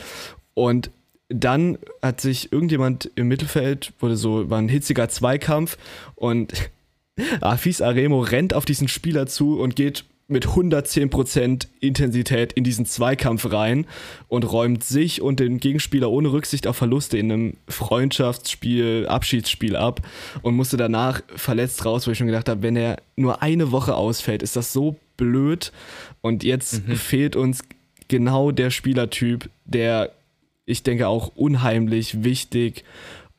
[0.53, 0.91] Und
[1.33, 5.77] dann hat sich irgendjemand im Mittelfeld, wurde so, war ein hitziger Zweikampf
[6.15, 6.53] und
[7.41, 13.51] Afis Aremo rennt auf diesen Spieler zu und geht mit 110% Intensität in diesen Zweikampf
[13.51, 13.85] rein
[14.29, 20.01] und räumt sich und den Gegenspieler ohne Rücksicht auf Verluste in einem Freundschaftsspiel, Abschiedsspiel ab
[20.41, 23.93] und musste danach verletzt raus, wo ich schon gedacht habe, wenn er nur eine Woche
[23.93, 25.73] ausfällt, ist das so blöd.
[26.21, 27.63] Und jetzt fehlt uns
[28.07, 30.11] genau der Spielertyp, der
[30.71, 32.83] ich denke auch unheimlich wichtig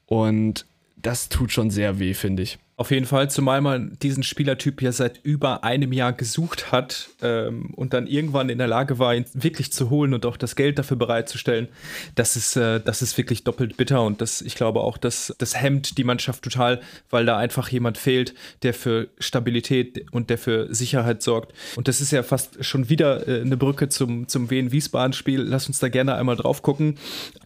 [0.07, 0.67] und
[0.97, 2.59] das tut schon sehr weh, finde ich.
[2.83, 7.73] Auf jeden Fall, zumal man diesen Spielertyp ja seit über einem Jahr gesucht hat ähm,
[7.77, 10.81] und dann irgendwann in der Lage war, ihn wirklich zu holen und auch das Geld
[10.81, 11.69] dafür bereitzustellen.
[12.17, 15.55] Das ist, äh, das ist wirklich doppelt bitter und das, ich glaube auch, das, das
[15.55, 20.75] hemmt die Mannschaft total, weil da einfach jemand fehlt, der für Stabilität und der für
[20.75, 21.53] Sicherheit sorgt.
[21.77, 25.41] Und das ist ja fast schon wieder äh, eine Brücke zum, zum Wien-Wiesbaden-Spiel.
[25.41, 26.97] Lass uns da gerne einmal drauf gucken.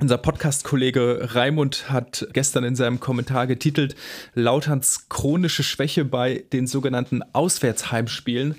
[0.01, 3.97] Unser Podcast-Kollege Raimund hat gestern in seinem Kommentar getitelt,
[4.33, 8.55] Lauterns chronische Schwäche bei den sogenannten Auswärtsheimspielen.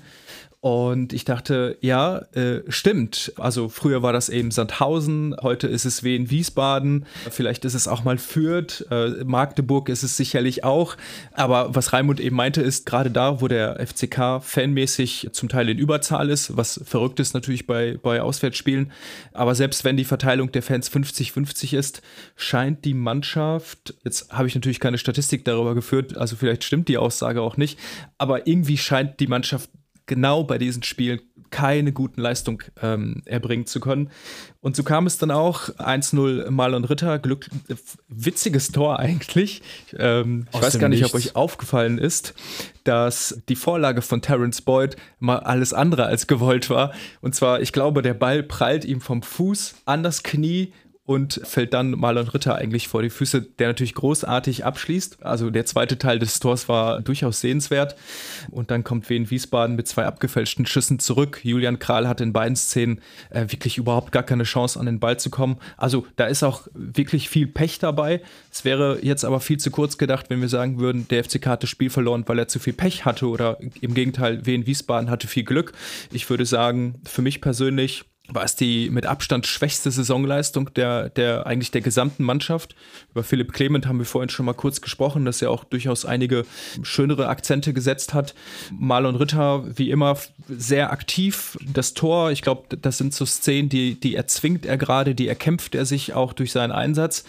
[0.60, 3.32] Und ich dachte, ja, äh, stimmt.
[3.36, 8.02] Also früher war das eben Sandhausen, heute ist es Wien Wiesbaden, vielleicht ist es auch
[8.02, 10.96] mal Fürth, äh, Magdeburg ist es sicherlich auch.
[11.32, 15.78] Aber was Raimund eben meinte, ist gerade da, wo der FCK fanmäßig zum Teil in
[15.78, 18.90] Überzahl ist, was verrückt ist natürlich bei, bei Auswärtsspielen.
[19.32, 22.02] Aber selbst wenn die Verteilung der Fans 50-50 ist,
[22.34, 26.98] scheint die Mannschaft, jetzt habe ich natürlich keine Statistik darüber geführt, also vielleicht stimmt die
[26.98, 27.78] Aussage auch nicht,
[28.18, 29.70] aber irgendwie scheint die Mannschaft
[30.08, 34.10] genau bei diesen Spielen keine guten Leistung ähm, erbringen zu können.
[34.60, 37.74] Und so kam es dann auch 1-0 Marlon Ritter, Glück, äh,
[38.08, 39.62] witziges Tor eigentlich.
[39.96, 41.30] Ähm, ich weiß gar nicht, ob Nichts.
[41.30, 42.34] euch aufgefallen ist,
[42.84, 46.92] dass die Vorlage von Terence Boyd mal alles andere als gewollt war.
[47.20, 50.72] Und zwar, ich glaube, der Ball prallt ihm vom Fuß an das Knie
[51.08, 55.24] und fällt dann Marlon Ritter eigentlich vor die Füße, der natürlich großartig abschließt.
[55.24, 57.96] Also der zweite Teil des Tors war durchaus sehenswert.
[58.50, 61.40] Und dann kommt Wien Wiesbaden mit zwei abgefälschten Schüssen zurück.
[61.42, 63.00] Julian Kral hat in beiden Szenen
[63.30, 65.56] äh, wirklich überhaupt gar keine Chance, an den Ball zu kommen.
[65.78, 68.20] Also da ist auch wirklich viel Pech dabei.
[68.52, 71.66] Es wäre jetzt aber viel zu kurz gedacht, wenn wir sagen würden, der FCK hat
[71.66, 75.44] Spiel verloren, weil er zu viel Pech hatte oder im Gegenteil, Wien Wiesbaden hatte viel
[75.44, 75.72] Glück.
[76.12, 81.46] Ich würde sagen, für mich persönlich war es die mit Abstand schwächste Saisonleistung der, der
[81.46, 82.74] eigentlich der gesamten Mannschaft.
[83.10, 86.44] Über Philipp Clement haben wir vorhin schon mal kurz gesprochen, dass er auch durchaus einige
[86.82, 88.34] schönere Akzente gesetzt hat.
[88.70, 90.18] Marlon Ritter, wie immer,
[90.48, 91.56] sehr aktiv.
[91.72, 95.74] Das Tor, ich glaube, das sind so Szenen, die, die erzwingt er gerade, die erkämpft
[95.74, 97.24] er sich auch durch seinen Einsatz.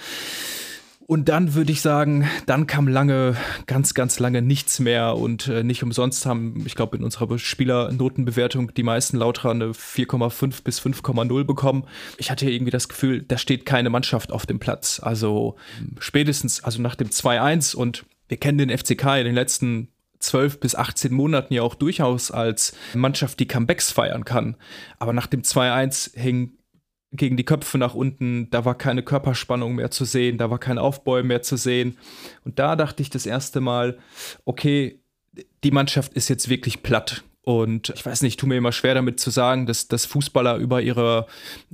[1.10, 3.36] Und dann würde ich sagen, dann kam lange,
[3.66, 8.76] ganz, ganz lange nichts mehr und äh, nicht umsonst haben, ich glaube, in unserer Spielernotenbewertung
[8.76, 11.86] die meisten Lauterer eine 4,5 bis 5,0 bekommen.
[12.20, 15.00] Ich hatte irgendwie das Gefühl, da steht keine Mannschaft auf dem Platz.
[15.00, 15.56] Also
[15.98, 19.88] spätestens, also nach dem 2-1 und wir kennen den FCK in den letzten
[20.20, 24.58] 12 bis 18 Monaten ja auch durchaus als Mannschaft, die Comebacks feiern kann.
[25.00, 26.52] Aber nach dem 2-1 hing
[27.12, 30.78] gegen die Köpfe nach unten, da war keine Körperspannung mehr zu sehen, da war kein
[30.78, 31.98] Aufbäumen mehr zu sehen.
[32.46, 33.98] Und da dachte ich das erste Mal,
[34.46, 35.02] okay,
[35.64, 37.24] die Mannschaft ist jetzt wirklich platt.
[37.44, 40.58] Und ich weiß nicht, ich tue mir immer schwer damit zu sagen, dass, dass Fußballer
[40.58, 41.26] über ihre,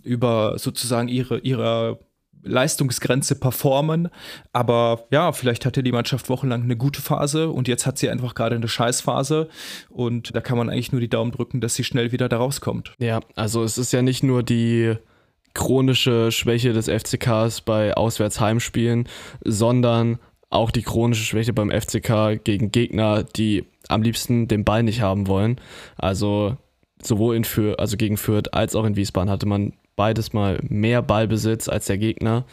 [0.03, 1.99] über sozusagen ihre, ihre
[2.43, 4.09] Leistungsgrenze performen.
[4.53, 8.36] Aber ja, vielleicht hatte die Mannschaft wochenlang eine gute Phase und jetzt hat sie einfach
[8.36, 9.49] gerade eine Scheißphase.
[9.89, 12.93] Und da kann man eigentlich nur die Daumen drücken, dass sie schnell wieder da rauskommt.
[12.99, 14.95] Ja, also es ist ja nicht nur die
[15.56, 19.10] chronische Schwäche des FCKs bei Auswärtsheimspielen,
[19.43, 20.20] sondern
[20.51, 25.28] auch die chronische Schwäche beim FCK gegen Gegner, die am liebsten den Ball nicht haben
[25.28, 25.60] wollen.
[25.97, 26.58] Also
[27.01, 31.01] sowohl in Fürth, also gegen Fürth als auch in Wiesbaden hatte man beides mal mehr
[31.01, 32.45] Ballbesitz als der Gegner.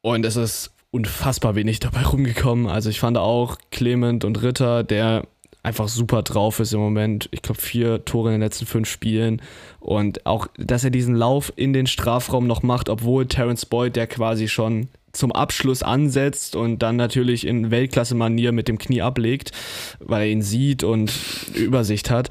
[0.00, 2.66] Und es ist unfassbar wenig dabei rumgekommen.
[2.66, 5.26] Also ich fand auch Clement und Ritter, der
[5.62, 7.28] einfach super drauf ist im Moment.
[7.32, 9.42] Ich glaube, vier Tore in den letzten fünf Spielen.
[9.80, 14.06] Und auch, dass er diesen Lauf in den Strafraum noch macht, obwohl Terence Boyd, der
[14.06, 19.52] quasi schon zum Abschluss ansetzt und dann natürlich in Weltklasse-Manier mit dem Knie ablegt,
[20.00, 21.12] weil er ihn sieht und
[21.54, 22.28] Übersicht hat.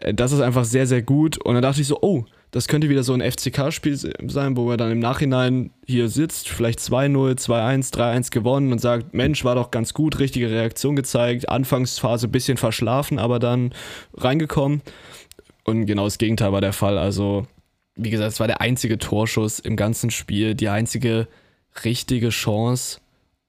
[0.00, 1.38] Äh, Das ist einfach sehr, sehr gut.
[1.38, 4.76] Und dann dachte ich so, oh, das könnte wieder so ein FCK-Spiel sein, wo er
[4.76, 9.70] dann im Nachhinein hier sitzt, vielleicht 2-0, 2-1, 3-1 gewonnen und sagt, Mensch, war doch
[9.70, 13.74] ganz gut, richtige Reaktion gezeigt, Anfangsphase ein bisschen verschlafen, aber dann
[14.14, 14.82] reingekommen.
[15.64, 16.96] Und genau das Gegenteil war der Fall.
[16.96, 17.46] Also,
[17.96, 21.26] wie gesagt, es war der einzige Torschuss im ganzen Spiel, die einzige
[21.84, 23.00] richtige Chance.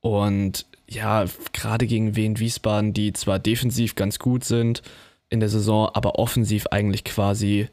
[0.02, 4.82] Und ja, gerade gegen Wien Wiesbaden, die zwar defensiv ganz gut sind
[5.30, 7.68] in der Saison, aber offensiv eigentlich quasi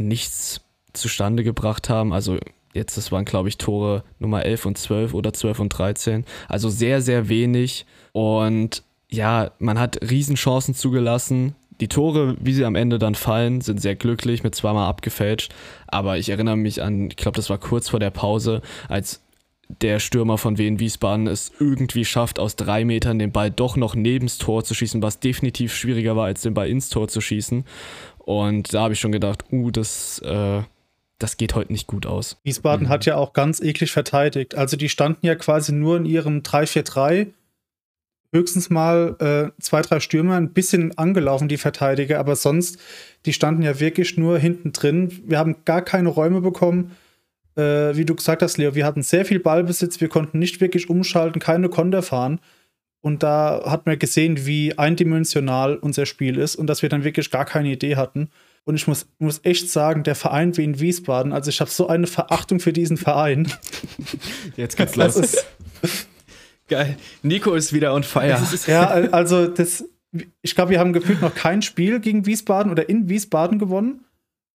[0.00, 0.60] nichts
[0.92, 2.12] zustande gebracht haben.
[2.12, 2.38] Also
[2.74, 6.24] jetzt, das waren, glaube ich, Tore Nummer 11 und 12 oder 12 und 13.
[6.48, 7.86] Also sehr, sehr wenig.
[8.12, 11.54] Und ja, man hat Riesenchancen zugelassen.
[11.80, 15.52] Die Tore, wie sie am Ende dann fallen, sind sehr glücklich mit zweimal abgefälscht.
[15.86, 19.22] Aber ich erinnere mich an, ich glaube, das war kurz vor der Pause, als
[19.80, 23.94] der Stürmer von Wien Wiesbaden es irgendwie schafft, aus drei Metern den Ball doch noch
[23.94, 27.64] nebens Tor zu schießen, was definitiv schwieriger war, als den Ball ins Tor zu schießen.
[28.24, 30.62] Und da habe ich schon gedacht, uh, das, äh,
[31.18, 32.38] das geht heute nicht gut aus.
[32.44, 32.90] Wiesbaden mhm.
[32.90, 34.54] hat ja auch ganz eklig verteidigt.
[34.56, 37.28] Also die standen ja quasi nur in ihrem 3-4-3.
[38.32, 42.78] Höchstens mal äh, zwei, drei Stürmer, ein bisschen angelaufen, die Verteidiger, aber sonst,
[43.26, 45.10] die standen ja wirklich nur hinten drin.
[45.26, 46.96] Wir haben gar keine Räume bekommen.
[47.56, 50.88] Äh, wie du gesagt hast, Leo, wir hatten sehr viel Ballbesitz, wir konnten nicht wirklich
[50.88, 52.38] umschalten, keine Konter fahren.
[53.02, 57.30] Und da hat man gesehen, wie eindimensional unser Spiel ist und dass wir dann wirklich
[57.30, 58.28] gar keine Idee hatten.
[58.64, 61.88] Und ich muss, muss echt sagen, der Verein wie in Wiesbaden, also ich habe so
[61.88, 63.50] eine Verachtung für diesen Verein.
[64.56, 65.36] Jetzt geht's los.
[66.68, 66.96] Geil.
[67.22, 68.38] Nico ist wieder on fire.
[68.66, 69.84] ja, also das,
[70.42, 74.04] ich glaube, wir haben gefühlt noch kein Spiel gegen Wiesbaden oder in Wiesbaden gewonnen.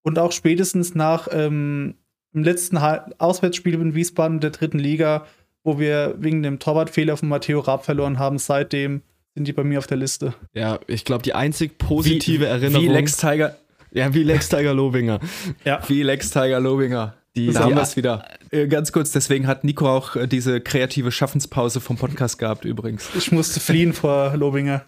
[0.03, 1.95] Und auch spätestens nach ähm,
[2.33, 5.25] dem letzten Auswärtsspiel in Wiesbaden der dritten Liga
[5.65, 8.37] wo wir wegen dem Torwartfehler von Matteo Raab verloren haben.
[8.37, 9.01] Seitdem
[9.33, 10.33] sind die bei mir auf der Liste.
[10.53, 12.85] Ja, ich glaube, die einzig positive wie, Erinnerung.
[12.85, 13.57] Wie Lex Tiger.
[13.91, 15.19] Ja, wie Lex Tiger Lobinger.
[15.65, 15.81] ja.
[15.87, 17.15] Wie Lex Tiger Lobinger.
[17.35, 18.25] Die, da haben wir es wieder.
[18.51, 23.09] Äh, ganz kurz, deswegen hat Nico auch äh, diese kreative Schaffenspause vom Podcast gehabt übrigens.
[23.17, 24.85] Ich musste fliehen vor Lobinger.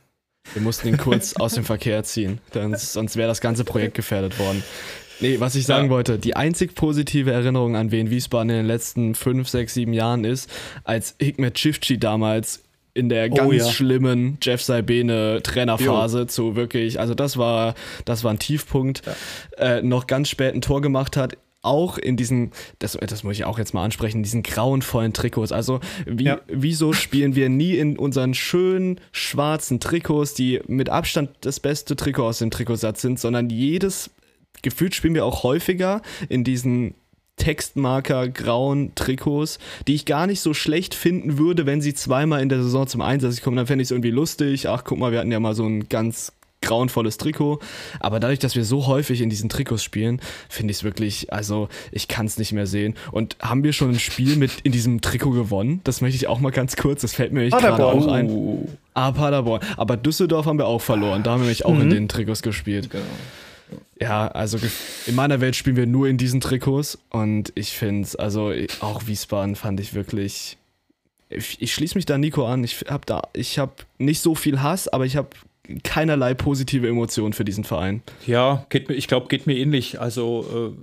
[0.54, 4.64] Wir mussten ihn kurz aus dem Verkehr ziehen, sonst wäre das ganze Projekt gefährdet worden.
[5.20, 5.92] Nee, was ich sagen ja.
[5.92, 10.24] wollte, die einzig positive Erinnerung an Wien Wiesbaden in den letzten fünf, sechs, sieben Jahren
[10.24, 10.50] ist,
[10.84, 12.64] als Hikmet Chifchi damals
[12.94, 13.70] in der oh ganz oh, ja.
[13.70, 16.26] schlimmen Jeff Saibene Trainerphase jo.
[16.26, 19.78] zu wirklich, also das war, das war ein Tiefpunkt, ja.
[19.78, 23.44] äh, noch ganz spät ein Tor gemacht hat auch in diesen, das, das muss ich
[23.44, 25.52] auch jetzt mal ansprechen, diesen grauenvollen Trikots.
[25.52, 26.40] Also, wie, ja.
[26.48, 32.28] wieso spielen wir nie in unseren schönen schwarzen Trikots, die mit Abstand das beste Trikot
[32.28, 34.12] aus dem Trikotsatz sind, sondern jedes
[34.62, 36.96] gefühlt spielen wir auch häufiger in diesen
[37.38, 42.50] Textmarker grauen Trikots, die ich gar nicht so schlecht finden würde, wenn sie zweimal in
[42.50, 43.58] der Saison zum Einsatz kommen.
[43.58, 44.68] Dann fände ich es irgendwie lustig.
[44.68, 46.34] Ach, guck mal, wir hatten ja mal so ein ganz
[46.64, 47.60] grauenvolles Trikot.
[48.00, 51.70] Aber dadurch, dass wir so häufig in diesen Trikots spielen, finde ich es wirklich, also
[51.92, 52.96] ich kann es nicht mehr sehen.
[53.12, 55.82] Und haben wir schon ein Spiel mit in diesem Trikot gewonnen?
[55.84, 58.68] Das möchte ich auch mal ganz kurz, das fällt mir gerade auch ein.
[58.96, 59.62] Ah, Paderborn.
[59.78, 61.22] Aber Düsseldorf haben wir auch verloren.
[61.22, 61.82] Da haben wir nämlich auch mhm.
[61.82, 62.90] in den Trikots gespielt.
[62.90, 63.06] Genau.
[64.00, 64.60] Ja, also
[65.08, 69.08] in meiner Welt spielen wir nur in diesen Trikots und ich finde es, also auch
[69.08, 70.58] Wiesbaden fand ich wirklich.
[71.30, 72.64] Ich, ich schließe mich da Nico an.
[72.64, 75.30] Ich habe da, ich habe nicht so viel Hass, aber ich habe
[75.84, 78.02] keinerlei positive Emotionen für diesen Verein.
[78.26, 80.00] Ja, geht mir, ich glaube, geht mir ähnlich.
[80.00, 80.74] Also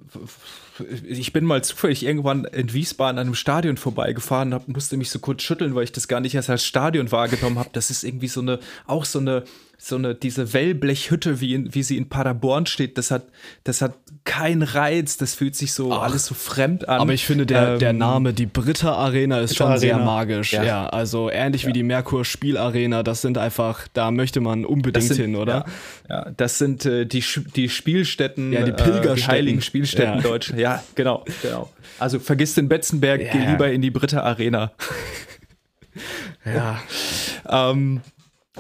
[0.81, 5.11] äh, ich bin mal zufällig irgendwann in Wiesbaden an einem Stadion vorbeigefahren und musste mich
[5.11, 7.71] so kurz schütteln, weil ich das gar nicht als Stadion wahrgenommen habe.
[7.73, 9.45] Das ist irgendwie so eine, auch so eine
[9.77, 13.25] so eine, diese Wellblechhütte, wie, in, wie sie in Paderborn steht, das hat,
[13.65, 13.95] das hat
[14.25, 17.01] keinen Reiz, das fühlt sich so Ach, alles so fremd an.
[17.01, 19.81] Aber ich finde, der, ähm, der Name, die Britta Arena, ist Britta schon Arena.
[19.81, 20.53] sehr magisch.
[20.53, 20.65] Ja.
[20.65, 20.87] ja.
[20.87, 21.69] also ähnlich ja.
[21.69, 25.67] wie die Merkur Spielarena, das sind einfach, da möchte man unbedingt sind, hin, oder?
[26.09, 27.23] Ja, ja das sind äh, die,
[27.55, 29.13] die Spielstätten, ja, die Pilgerstätten.
[29.13, 30.21] Äh, die heiligen Spielstätten ja.
[30.21, 30.61] Deutschland.
[30.61, 31.71] Ja, genau, genau.
[31.99, 34.73] Also vergiss den Betzenberg, geh lieber in die Britta Arena.
[36.45, 36.81] ja.
[37.71, 38.01] ähm,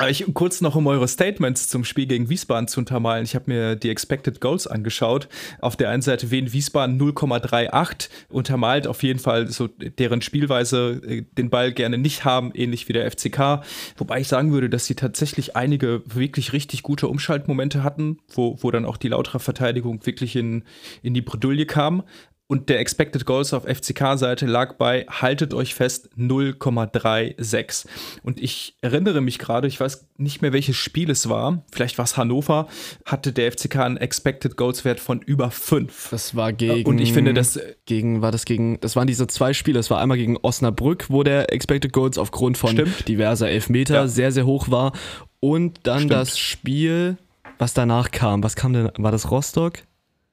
[0.08, 3.24] ich, kurz noch, um eure Statements zum Spiel gegen Wiesbaden zu untermalen.
[3.24, 5.28] Ich habe mir die Expected Goals angeschaut.
[5.60, 11.22] Auf der einen Seite Wien Wiesbaden 0,38, untermalt auf jeden Fall so deren Spielweise, äh,
[11.38, 13.62] den Ball gerne nicht haben, ähnlich wie der FCK.
[13.96, 18.72] Wobei ich sagen würde, dass sie tatsächlich einige wirklich richtig gute Umschaltmomente hatten, wo, wo
[18.72, 20.64] dann auch die lautere Verteidigung wirklich in,
[21.02, 22.02] in die Bredouille kam.
[22.46, 27.86] Und der Expected Goals auf FCK-Seite lag bei, haltet euch fest, 0,36.
[28.22, 32.04] Und ich erinnere mich gerade, ich weiß nicht mehr, welches Spiel es war, vielleicht war
[32.04, 32.68] es Hannover,
[33.06, 36.08] hatte der FCK einen Expected Goals-Wert von über 5.
[36.10, 36.86] Das war gegen.
[36.86, 37.58] Und ich finde, das.
[37.86, 38.78] Gegen, war das gegen.
[38.80, 39.78] Das waren diese zwei Spiele.
[39.78, 43.08] Das war einmal gegen Osnabrück, wo der Expected Goals aufgrund von Stimmt.
[43.08, 44.08] diverser Elfmeter ja.
[44.08, 44.92] sehr, sehr hoch war.
[45.40, 46.12] Und dann Stimmt.
[46.12, 47.16] das Spiel,
[47.58, 48.42] was danach kam.
[48.42, 48.90] Was kam denn?
[48.98, 49.78] War das Rostock?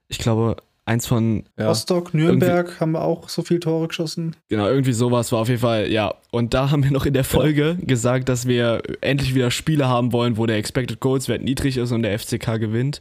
[0.09, 1.67] Ich glaube, eins von ja.
[1.67, 4.35] Rostock, Nürnberg haben wir auch so viele Tore geschossen.
[4.49, 6.15] Genau, irgendwie sowas war auf jeden Fall, ja.
[6.31, 7.85] Und da haben wir noch in der Folge ja.
[7.85, 11.91] gesagt, dass wir endlich wieder Spiele haben wollen, wo der Expected Goals Wert niedrig ist
[11.91, 12.99] und der FCK gewinnt.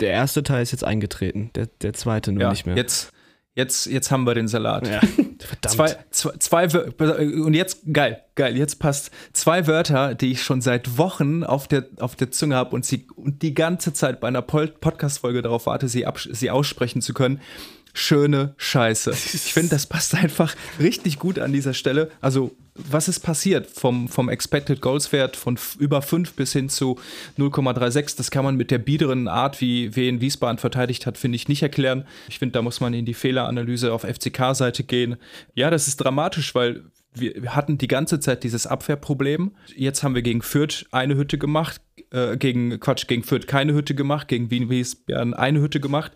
[0.00, 2.76] Der erste Teil ist jetzt eingetreten, der, der zweite nur ja, nicht mehr.
[2.76, 3.12] Jetzt,
[3.54, 4.86] jetzt, jetzt haben wir den Salat.
[4.86, 5.00] Ja.
[5.38, 5.98] Verdammt.
[6.10, 10.98] Zwei, zwei, zwei, und jetzt, geil, geil, jetzt passt zwei Wörter, die ich schon seit
[10.98, 14.42] Wochen auf der, auf der Zunge habe und, sie, und die ganze Zeit bei einer
[14.42, 17.40] Podcast-Folge darauf warte, sie, sie aussprechen zu können
[17.92, 19.10] schöne Scheiße.
[19.50, 22.10] Ich finde, das passt einfach richtig gut an dieser Stelle.
[22.20, 26.98] Also, was ist passiert vom, vom Expected Goals Wert von über 5 bis hin zu
[27.38, 28.16] 0,36?
[28.16, 31.62] Das kann man mit der biederen Art, wie Wien Wiesbaden verteidigt hat, finde ich nicht
[31.62, 32.06] erklären.
[32.28, 35.16] Ich finde, da muss man in die Fehleranalyse auf FCK-Seite gehen.
[35.54, 36.84] Ja, das ist dramatisch, weil
[37.14, 39.52] wir hatten die ganze Zeit dieses Abwehrproblem.
[39.74, 41.80] Jetzt haben wir gegen Fürth eine Hütte gemacht,
[42.10, 46.12] äh, gegen Quatsch, gegen Fürth keine Hütte gemacht, gegen Wien Wiesbaden eine Hütte gemacht.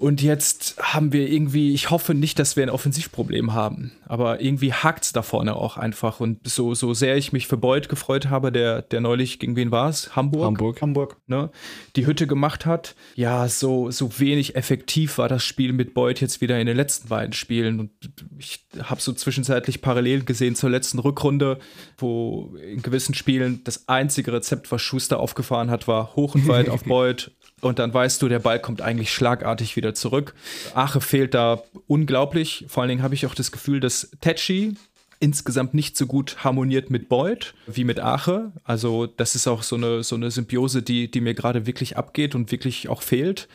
[0.00, 4.72] Und jetzt haben wir irgendwie, ich hoffe nicht, dass wir ein Offensivproblem haben, aber irgendwie
[4.72, 6.20] hakt es da vorne auch einfach.
[6.20, 9.70] Und so, so sehr ich mich für Beuth gefreut habe, der, der neulich, gegen wen
[9.70, 10.16] war es?
[10.16, 10.46] Hamburg?
[10.46, 10.80] Hamburg.
[10.80, 11.16] Hamburg.
[11.26, 11.50] Ne?
[11.96, 12.94] Die Hütte gemacht hat.
[13.14, 17.08] Ja, so, so wenig effektiv war das Spiel mit Beuth jetzt wieder in den letzten
[17.08, 17.78] beiden Spielen.
[17.78, 17.90] Und
[18.38, 21.58] ich habe so zwischenzeitlich parallel gesehen zur letzten Rückrunde,
[21.98, 26.70] wo in gewissen Spielen das einzige Rezept, was Schuster aufgefahren hat, war hoch und weit
[26.70, 30.34] auf Beuth und dann weißt du, der Ball kommt eigentlich schlagartig wieder zurück.
[30.74, 32.64] Ache fehlt da unglaublich.
[32.68, 34.74] Vor allen Dingen habe ich auch das Gefühl, dass Tetschi
[35.20, 38.52] insgesamt nicht so gut harmoniert mit Boyd wie mit Ache.
[38.64, 42.34] Also das ist auch so eine, so eine Symbiose, die, die mir gerade wirklich abgeht
[42.34, 43.46] und wirklich auch fehlt.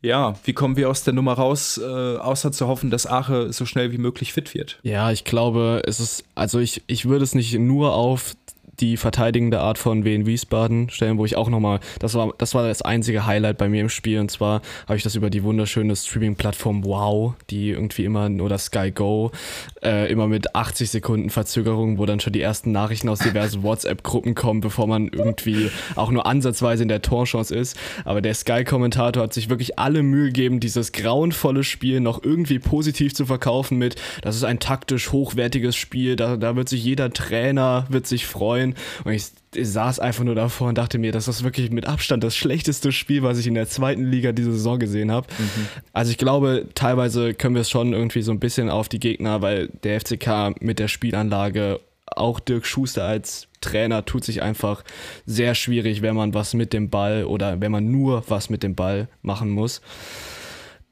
[0.00, 3.64] Ja, wie kommen wir aus der Nummer raus, äh, außer zu hoffen, dass Ache so
[3.64, 4.78] schnell wie möglich fit wird?
[4.82, 8.34] Ja, ich glaube, es ist, also ich, ich würde es nicht nur auf
[8.80, 12.66] die verteidigende Art von Wien Wiesbaden stellen, wo ich auch nochmal, das war, das war
[12.66, 15.94] das einzige Highlight bei mir im Spiel und zwar habe ich das über die wunderschöne
[15.94, 19.30] Streaming-Plattform Wow, die irgendwie immer, oder Sky Go,
[19.82, 24.34] äh, immer mit 80 Sekunden Verzögerung, wo dann schon die ersten Nachrichten aus diversen WhatsApp-Gruppen
[24.34, 27.76] kommen, bevor man irgendwie auch nur ansatzweise in der Torchance ist.
[28.04, 33.14] Aber der Sky-Kommentator hat sich wirklich alle Mühe gegeben, dieses grauenvolle Spiel noch irgendwie positiv
[33.14, 37.86] zu verkaufen mit, das ist ein taktisch hochwertiges Spiel, da, da wird sich jeder Trainer,
[37.88, 38.74] wird sich freuen freuen.
[39.04, 42.24] Und ich, ich saß einfach nur davor und dachte mir, das ist wirklich mit Abstand
[42.24, 45.26] das schlechteste Spiel, was ich in der zweiten Liga diese Saison gesehen habe.
[45.38, 45.66] Mhm.
[45.92, 49.42] Also ich glaube, teilweise können wir es schon irgendwie so ein bisschen auf die Gegner,
[49.42, 54.84] weil der FCK mit der Spielanlage, auch Dirk Schuster als Trainer tut sich einfach
[55.24, 58.74] sehr schwierig, wenn man was mit dem Ball oder wenn man nur was mit dem
[58.74, 59.80] Ball machen muss.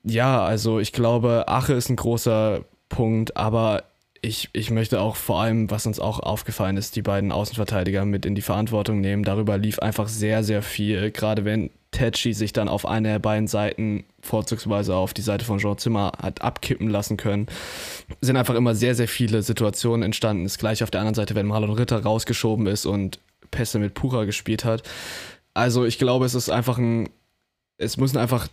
[0.04, 3.84] Ja, also ich glaube, Ache ist ein großer Punkt, aber
[4.24, 8.24] ich, ich möchte auch vor allem, was uns auch aufgefallen ist, die beiden Außenverteidiger mit
[8.24, 9.24] in die Verantwortung nehmen.
[9.24, 11.10] Darüber lief einfach sehr, sehr viel.
[11.10, 15.58] Gerade wenn Tetschi sich dann auf eine der beiden Seiten, vorzugsweise auf die Seite von
[15.58, 17.46] Jean Zimmer, hat abkippen lassen können,
[18.20, 20.46] sind einfach immer sehr, sehr viele Situationen entstanden.
[20.46, 23.18] Ist gleich auf der anderen Seite, wenn Marlon Ritter rausgeschoben ist und
[23.50, 24.84] Pässe mit Pura gespielt hat.
[25.52, 27.10] Also ich glaube, es ist einfach ein,
[27.76, 28.46] es müssen einfach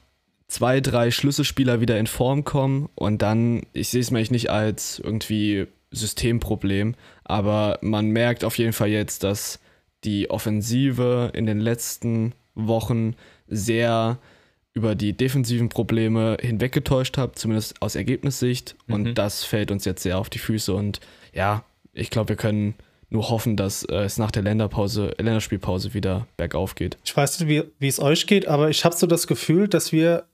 [0.50, 5.00] zwei, drei Schlüsselspieler wieder in Form kommen und dann, ich sehe es mir nicht als
[5.00, 9.60] irgendwie Systemproblem, aber man merkt auf jeden Fall jetzt, dass
[10.04, 13.16] die Offensive in den letzten Wochen
[13.48, 14.18] sehr
[14.74, 18.76] über die defensiven Probleme hinweggetäuscht hat, zumindest aus Ergebnissicht.
[18.88, 18.94] Mhm.
[18.94, 20.74] Und das fällt uns jetzt sehr auf die Füße.
[20.74, 21.00] Und
[21.34, 22.76] ja, ich glaube, wir können
[23.10, 26.98] nur hoffen, dass äh, es nach der Länderpause, Länderspielpause wieder bergauf geht.
[27.04, 29.92] Ich weiß nicht, wie, wie es euch geht, aber ich habe so das Gefühl, dass
[29.92, 30.26] wir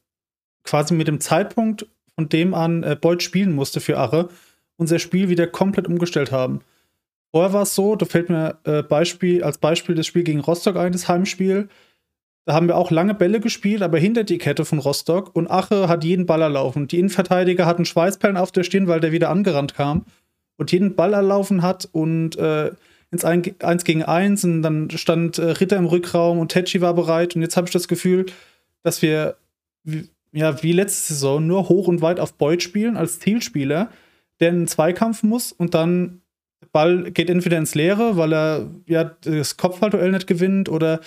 [0.65, 4.29] quasi mit dem Zeitpunkt, von dem an äh, Beuth spielen musste für Ache,
[4.77, 6.61] unser Spiel wieder komplett umgestellt haben.
[7.31, 10.77] Vorher war es so, da fällt mir äh, Beispiel, als Beispiel das Spiel gegen Rostock
[10.77, 11.69] ein, das Heimspiel.
[12.45, 15.87] Da haben wir auch lange Bälle gespielt, aber hinter die Kette von Rostock und Ache
[15.87, 16.87] hat jeden Ball erlaufen.
[16.87, 20.05] Die Innenverteidiger hatten Schweißperlen auf der Stirn, weil der wieder angerannt kam
[20.57, 22.71] und jeden Ball erlaufen hat und äh,
[23.11, 27.35] ins 1 gegen 1 und dann stand äh, Ritter im Rückraum und Tetschi war bereit
[27.35, 28.25] und jetzt habe ich das Gefühl,
[28.83, 29.35] dass wir
[30.35, 33.89] ja, wie letzte Saison nur hoch und weit auf Beut spielen als Zielspieler,
[34.39, 36.21] der in den Zweikampf muss und dann
[36.61, 40.99] der Ball geht entweder ins Leere, weil er ja das Kopfballduell nicht gewinnt oder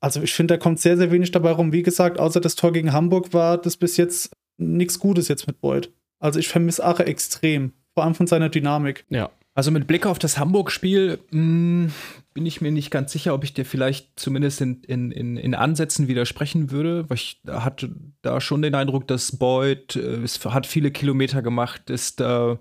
[0.00, 1.72] also ich finde, da kommt sehr, sehr wenig dabei rum.
[1.72, 5.60] Wie gesagt, außer das Tor gegen Hamburg war das bis jetzt nichts Gutes jetzt mit
[5.60, 5.92] Beut.
[6.18, 9.04] Also ich vermisse Ache extrem, vor allem von seiner Dynamik.
[9.10, 11.90] Ja, also mit Blick auf das Hamburg-Spiel hm,
[12.32, 15.56] bin ich mir nicht ganz sicher, ob ich dir vielleicht zumindest in, in, in, in
[15.56, 17.90] Ansätzen widersprechen würde, weil ich hatte
[18.22, 22.56] da schon den Eindruck, dass Boyd äh, hat viele Kilometer gemacht, ist, äh,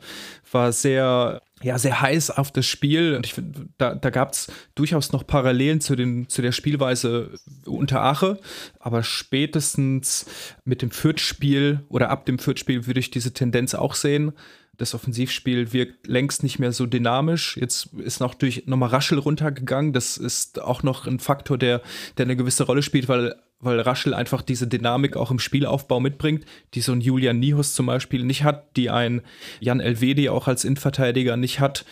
[0.51, 3.15] war sehr ja, sehr heiß auf das Spiel.
[3.15, 7.31] Und ich finde, da, da gab es durchaus noch Parallelen zu, den, zu der Spielweise
[7.65, 8.39] unter Ache.
[8.79, 10.25] Aber spätestens
[10.65, 14.33] mit dem Fürth-Spiel oder ab dem Fürth-Spiel würde ich diese Tendenz auch sehen.
[14.77, 17.57] Das Offensivspiel wirkt längst nicht mehr so dynamisch.
[17.57, 19.91] Jetzt ist noch durch nochmal Raschel runtergegangen.
[19.91, 21.81] Das ist auch noch ein Faktor, der,
[22.17, 26.45] der eine gewisse Rolle spielt, weil weil Raschel einfach diese Dynamik auch im Spielaufbau mitbringt,
[26.73, 29.21] die so ein Julian Nihus zum Beispiel nicht hat, die ein
[29.59, 31.85] Jan Elvedi auch als Innenverteidiger nicht hat.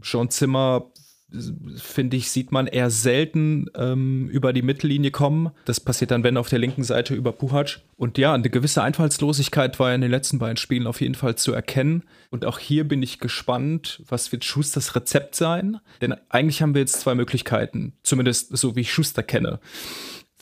[0.00, 0.90] Jean Zimmer
[1.76, 5.50] finde ich, sieht man eher selten ähm, über die Mittellinie kommen.
[5.64, 7.80] Das passiert dann, wenn auf der linken Seite über Puhac.
[7.96, 11.52] Und ja, eine gewisse Einfallslosigkeit war in den letzten beiden Spielen auf jeden Fall zu
[11.52, 12.04] erkennen.
[12.30, 15.78] Und auch hier bin ich gespannt, was wird Schusters Rezept sein?
[16.00, 19.60] Denn eigentlich haben wir jetzt zwei Möglichkeiten, zumindest so wie ich Schuster kenne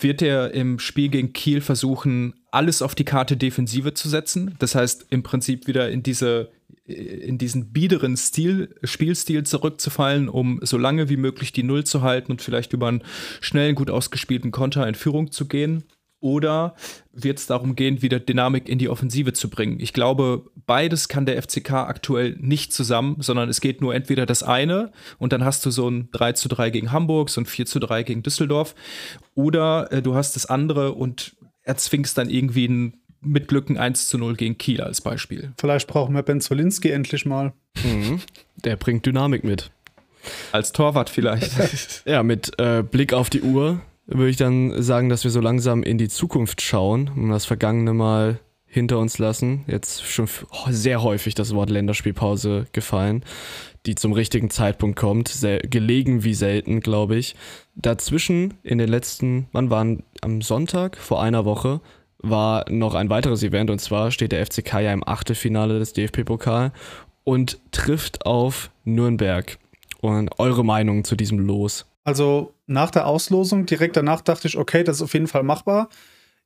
[0.00, 4.54] wird er im Spiel gegen Kiel versuchen, alles auf die Karte Defensive zu setzen.
[4.58, 6.50] Das heißt, im Prinzip wieder in diese
[6.88, 12.32] in diesen biederen Stil, Spielstil zurückzufallen, um so lange wie möglich die Null zu halten
[12.32, 13.02] und vielleicht über einen
[13.40, 15.84] schnellen, gut ausgespielten Konter in Führung zu gehen.
[16.20, 16.74] Oder
[17.12, 19.78] wird es darum gehen, wieder Dynamik in die Offensive zu bringen?
[19.78, 24.42] Ich glaube, beides kann der FCK aktuell nicht zusammen, sondern es geht nur entweder das
[24.42, 27.66] eine und dann hast du so ein 3 zu 3 gegen Hamburg, so ein 4
[27.66, 28.74] zu 3 gegen Düsseldorf.
[29.34, 34.08] Oder äh, du hast das andere und erzwingst dann irgendwie ein mit Glück ein 1
[34.08, 35.52] zu 0 gegen Kiel als Beispiel.
[35.58, 37.52] Vielleicht brauchen wir Ben Zolinski endlich mal.
[37.84, 38.20] Mhm.
[38.64, 39.70] Der bringt Dynamik mit.
[40.52, 42.02] Als Torwart vielleicht.
[42.06, 45.82] ja, mit äh, Blick auf die Uhr würde ich dann sagen, dass wir so langsam
[45.82, 49.64] in die Zukunft schauen und das Vergangene mal hinter uns lassen.
[49.66, 50.28] Jetzt schon
[50.68, 53.24] sehr häufig das Wort Länderspielpause gefallen,
[53.86, 57.34] die zum richtigen Zeitpunkt kommt, sehr gelegen wie selten, glaube ich.
[57.74, 61.80] Dazwischen in den letzten, wann waren am Sonntag vor einer Woche
[62.20, 66.72] war noch ein weiteres Event und zwar steht der FCK ja im Achtelfinale des DFB-Pokal
[67.24, 69.58] und trifft auf Nürnberg.
[70.00, 71.84] Und eure Meinung zu diesem Los?
[72.04, 75.88] Also nach der Auslosung, direkt danach dachte ich, okay, das ist auf jeden Fall machbar.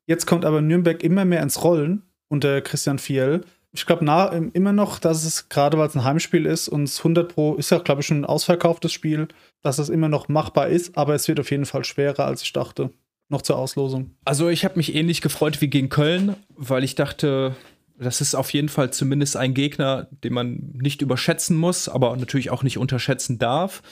[0.06, 3.42] Jetzt kommt aber Nürnberg immer mehr ins Rollen unter Christian Fiel.
[3.72, 4.04] Ich glaube
[4.54, 7.70] immer noch, dass es gerade, weil es ein Heimspiel ist und es 100 Pro ist
[7.70, 9.28] ja, glaube ich, schon ein ausverkauftes Spiel,
[9.62, 12.52] dass es immer noch machbar ist, aber es wird auf jeden Fall schwerer, als ich
[12.52, 12.90] dachte.
[13.32, 14.10] Noch zur Auslosung.
[14.26, 17.56] Also ich habe mich ähnlich gefreut wie gegen Köln, weil ich dachte,
[17.98, 22.50] das ist auf jeden Fall zumindest ein Gegner, den man nicht überschätzen muss, aber natürlich
[22.50, 23.82] auch nicht unterschätzen darf.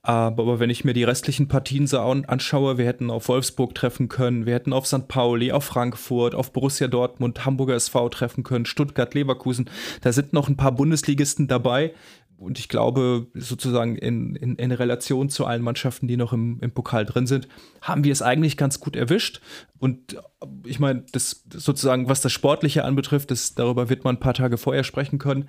[0.00, 4.54] Aber wenn ich mir die restlichen Partien anschaue, wir hätten auf Wolfsburg treffen können, wir
[4.54, 5.08] hätten auf St.
[5.08, 9.68] Pauli, auf Frankfurt, auf Borussia Dortmund, Hamburger SV treffen können, Stuttgart, Leverkusen.
[10.00, 11.92] Da sind noch ein paar Bundesligisten dabei,
[12.38, 16.70] und ich glaube, sozusagen in, in, in, Relation zu allen Mannschaften, die noch im, im
[16.70, 17.48] Pokal drin sind,
[17.80, 19.40] haben wir es eigentlich ganz gut erwischt.
[19.78, 20.18] Und
[20.66, 24.58] ich meine, das sozusagen, was das Sportliche anbetrifft, das, darüber wird man ein paar Tage
[24.58, 25.48] vorher sprechen können.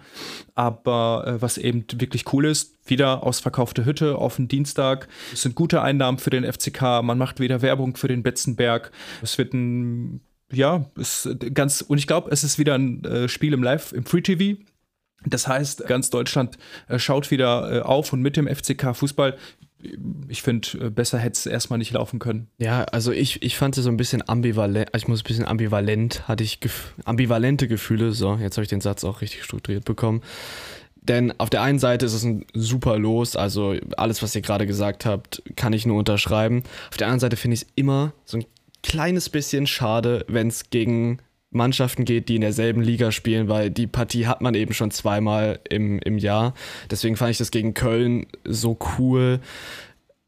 [0.55, 5.09] Aber äh, was eben wirklich cool ist, wieder ausverkaufte Hütte auf den Dienstag.
[5.33, 7.03] Es sind gute Einnahmen für den FCK.
[7.03, 8.91] Man macht wieder Werbung für den Betzenberg.
[9.21, 13.51] Es wird ein ja, ist ganz, und ich glaube, es ist wieder ein äh, Spiel
[13.51, 14.61] im Live, im Free TV.
[15.29, 16.57] Das heißt, ganz Deutschland
[16.87, 19.37] äh, schaut wieder äh, auf und mit dem FCK Fußball.
[20.27, 22.47] Ich finde, äh, besser hätte es erstmal nicht laufen können.
[22.57, 26.27] Ja, also ich, ich fand es so ein bisschen ambivalent, ich muss ein bisschen ambivalent,
[26.27, 28.11] hatte ich gef ambivalente Gefühle.
[28.11, 30.21] So, jetzt habe ich den Satz auch richtig strukturiert bekommen.
[31.07, 34.67] Denn auf der einen Seite ist es ein super Los, also alles, was ihr gerade
[34.67, 36.63] gesagt habt, kann ich nur unterschreiben.
[36.89, 38.45] Auf der anderen Seite finde ich es immer so ein
[38.83, 41.19] kleines bisschen schade, wenn es gegen
[41.49, 45.59] Mannschaften geht, die in derselben Liga spielen, weil die Partie hat man eben schon zweimal
[45.69, 46.53] im, im Jahr.
[46.91, 49.39] Deswegen fand ich das gegen Köln so cool.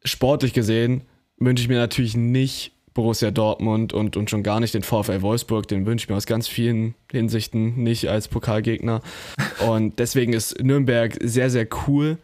[0.04, 1.02] Sportlich gesehen
[1.38, 5.68] wünsche ich mir natürlich nicht Borussia Dortmund und, und schon gar nicht den VfL Wolfsburg.
[5.68, 9.02] Den wünsche ich mir aus ganz vielen Hinsichten nicht als Pokalgegner.
[9.68, 12.18] Und deswegen ist Nürnberg sehr, sehr cool.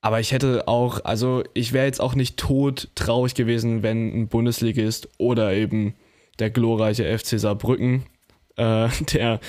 [0.00, 4.28] Aber ich hätte auch, also ich wäre jetzt auch nicht tot traurig gewesen, wenn ein
[4.28, 5.94] Bundesligist oder eben
[6.38, 8.04] der glorreiche FC Saarbrücken
[8.58, 9.40] äh, der,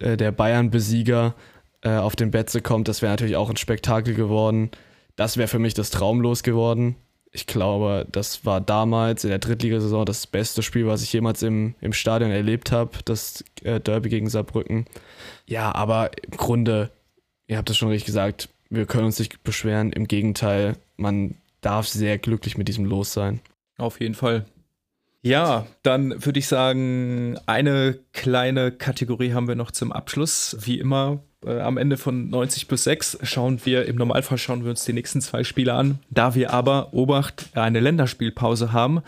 [0.00, 1.34] äh, der Bayern-Besieger
[1.82, 2.88] äh, auf den Betze kommt.
[2.88, 4.70] Das wäre natürlich auch ein Spektakel geworden.
[5.16, 6.96] Das wäre für mich das Traumlos geworden.
[7.34, 11.74] Ich glaube, das war damals in der Drittligasaison das beste Spiel, was ich jemals im,
[11.80, 14.84] im Stadion erlebt habe, das äh, Derby gegen Saarbrücken.
[15.46, 16.90] Ja, aber im Grunde,
[17.46, 19.92] ihr habt es schon richtig gesagt, wir können uns nicht beschweren.
[19.92, 23.40] Im Gegenteil, man darf sehr glücklich mit diesem Los sein.
[23.78, 24.44] Auf jeden Fall.
[25.22, 30.56] Ja, dann würde ich sagen, eine kleine Kategorie haben wir noch zum Abschluss.
[30.60, 34.70] Wie immer, äh, am Ende von 90 plus 6 schauen wir, im Normalfall schauen wir
[34.70, 36.00] uns die nächsten zwei Spiele an.
[36.10, 39.02] Da wir aber, Obacht, eine Länderspielpause haben,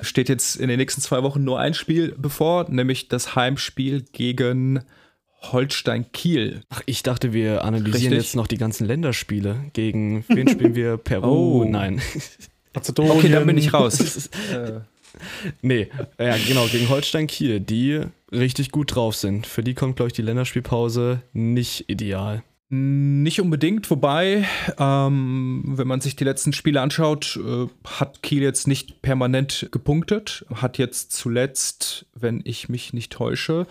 [0.00, 4.82] steht jetzt in den nächsten zwei Wochen nur ein Spiel bevor, nämlich das Heimspiel gegen
[5.40, 6.62] Holstein Kiel.
[6.68, 8.26] Ach, ich dachte, wir analysieren Richtig.
[8.26, 9.66] jetzt noch die ganzen Länderspiele.
[9.72, 10.96] Gegen wen spielen wir?
[10.96, 11.62] Peru?
[11.62, 11.64] Oh.
[11.64, 12.02] Nein.
[12.74, 13.16] Mazedonien.
[13.16, 14.28] Okay, dann bin ich raus.
[14.52, 14.80] äh,
[15.62, 15.88] Nee,
[16.18, 18.00] ja, genau, gegen Holstein Kiel, die
[18.32, 19.46] richtig gut drauf sind.
[19.46, 22.42] Für die kommt, glaube ich, die Länderspielpause nicht ideal.
[22.72, 24.46] Nicht unbedingt, wobei,
[24.78, 30.44] ähm, wenn man sich die letzten Spiele anschaut, äh, hat Kiel jetzt nicht permanent gepunktet,
[30.54, 33.66] hat jetzt zuletzt, wenn ich mich nicht täusche,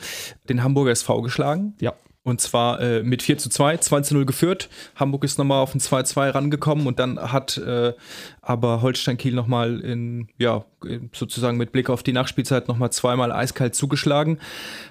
[0.49, 1.75] den Hamburger SV geschlagen.
[1.79, 1.93] Ja.
[2.23, 4.67] Und zwar äh, mit 4 zu 2, 2 zu 0 geführt.
[4.95, 7.93] Hamburg ist nochmal auf ein 2-2 rangekommen und dann hat äh,
[8.49, 10.65] aber Holstein Kiel nochmal in, ja,
[11.13, 14.39] sozusagen mit Blick auf die Nachspielzeit nochmal zweimal eiskalt zugeschlagen.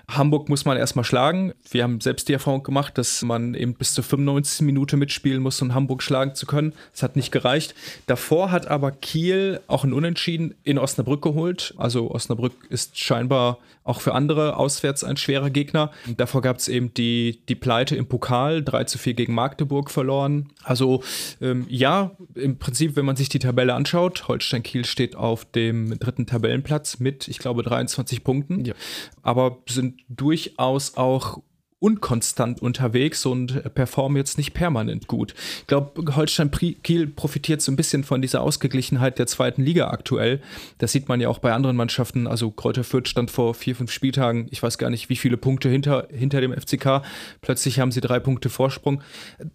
[0.09, 1.52] Hamburg muss man erstmal schlagen.
[1.68, 4.64] Wir haben selbst die Erfahrung gemacht, dass man eben bis zur 95.
[4.64, 6.72] Minute mitspielen muss, um Hamburg schlagen zu können.
[6.94, 7.74] Es hat nicht gereicht.
[8.06, 11.74] Davor hat aber Kiel auch ein Unentschieden in Osnabrück geholt.
[11.78, 15.90] Also Osnabrück ist scheinbar auch für andere auswärts ein schwerer Gegner.
[16.18, 20.50] Davor gab es eben die, die Pleite im Pokal, 3 zu 4 gegen Magdeburg verloren.
[20.62, 21.02] Also
[21.40, 25.99] ähm, ja, im Prinzip, wenn man sich die Tabelle anschaut, Holstein Kiel steht auf dem
[25.99, 28.74] dritten Tabellenplatz mit, ich glaube, 23 Punkten Ja.
[29.22, 31.40] aber sind durchaus auch
[31.80, 35.34] unkonstant unterwegs und performen jetzt nicht permanent gut.
[35.60, 40.40] Ich glaube, Holstein Kiel profitiert so ein bisschen von dieser Ausgeglichenheit der zweiten Liga aktuell.
[40.78, 42.26] Das sieht man ja auch bei anderen Mannschaften.
[42.26, 45.68] Also Kräuter Fürth stand vor vier, fünf Spieltagen, ich weiß gar nicht, wie viele Punkte
[45.68, 47.02] hinter, hinter dem FCK.
[47.42, 49.02] Plötzlich haben sie drei Punkte Vorsprung.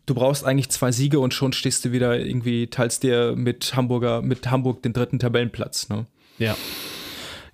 [0.06, 4.22] Du brauchst eigentlich zwei Siege und schon stehst du wieder irgendwie, teilst dir mit Hamburger,
[4.22, 5.90] mit Hamburg den dritten Tabellenplatz.
[5.90, 6.06] Ne?
[6.38, 6.56] Ja.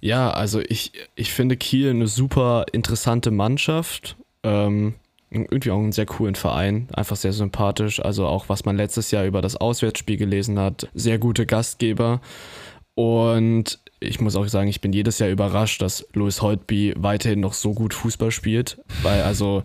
[0.01, 4.15] Ja, also ich, ich finde Kiel eine super interessante Mannschaft.
[4.43, 4.95] Ähm,
[5.31, 7.99] irgendwie auch einen sehr coolen Verein, einfach sehr sympathisch.
[7.99, 12.21] Also auch was man letztes Jahr über das Auswärtsspiel gelesen hat, sehr gute Gastgeber.
[12.95, 17.53] Und ich muss auch sagen, ich bin jedes Jahr überrascht, dass Louis Holtby weiterhin noch
[17.53, 18.81] so gut Fußball spielt.
[19.03, 19.63] Weil also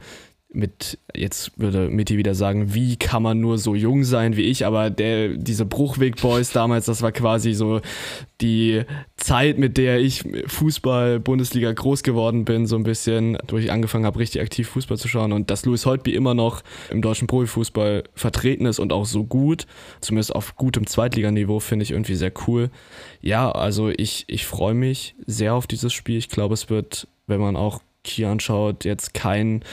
[0.54, 4.64] mit, jetzt würde Mitty wieder sagen, wie kann man nur so jung sein wie ich,
[4.64, 7.80] aber der, diese Bruchweg Boys damals, das war quasi so
[8.40, 8.82] die
[9.16, 14.06] Zeit, mit der ich Fußball, Bundesliga groß geworden bin, so ein bisschen, wo ich angefangen
[14.06, 18.04] habe, richtig aktiv Fußball zu schauen und dass Louis Holtby immer noch im deutschen Profifußball
[18.14, 19.66] vertreten ist und auch so gut,
[20.00, 22.70] zumindest auf gutem Zweitliganiveau, finde ich irgendwie sehr cool.
[23.20, 26.18] Ja, also ich, ich freue mich sehr auf dieses Spiel.
[26.18, 29.64] Ich glaube, es wird, wenn man auch Kiel anschaut, jetzt kein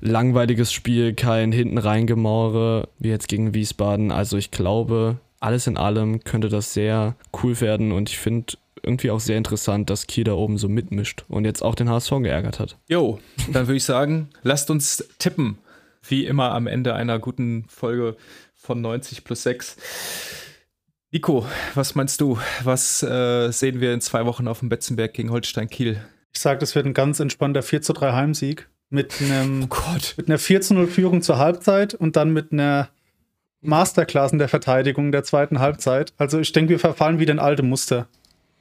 [0.00, 4.10] langweiliges Spiel, kein hinten reingemauere wie jetzt gegen Wiesbaden.
[4.10, 9.10] Also ich glaube, alles in allem könnte das sehr cool werden und ich finde irgendwie
[9.10, 12.60] auch sehr interessant, dass Kiel da oben so mitmischt und jetzt auch den HSV geärgert
[12.60, 12.78] hat.
[12.88, 13.18] Jo,
[13.50, 15.58] dann würde ich sagen, lasst uns tippen.
[16.06, 18.16] Wie immer am Ende einer guten Folge
[18.54, 19.76] von 90 plus 6.
[21.12, 22.38] Nico, was meinst du?
[22.62, 26.04] Was äh, sehen wir in zwei Wochen auf dem Betzenberg gegen Holstein Kiel?
[26.34, 30.14] Ich sage, das wird ein ganz entspannter 4 zu 3 Heimsieg mit einem Gott.
[30.16, 32.88] mit einer 4 zu 0 Führung zur Halbzeit und dann mit einer
[33.62, 36.12] Masterclass in der Verteidigung der zweiten Halbzeit.
[36.18, 38.08] Also ich denke, wir verfallen wieder in alte Muster.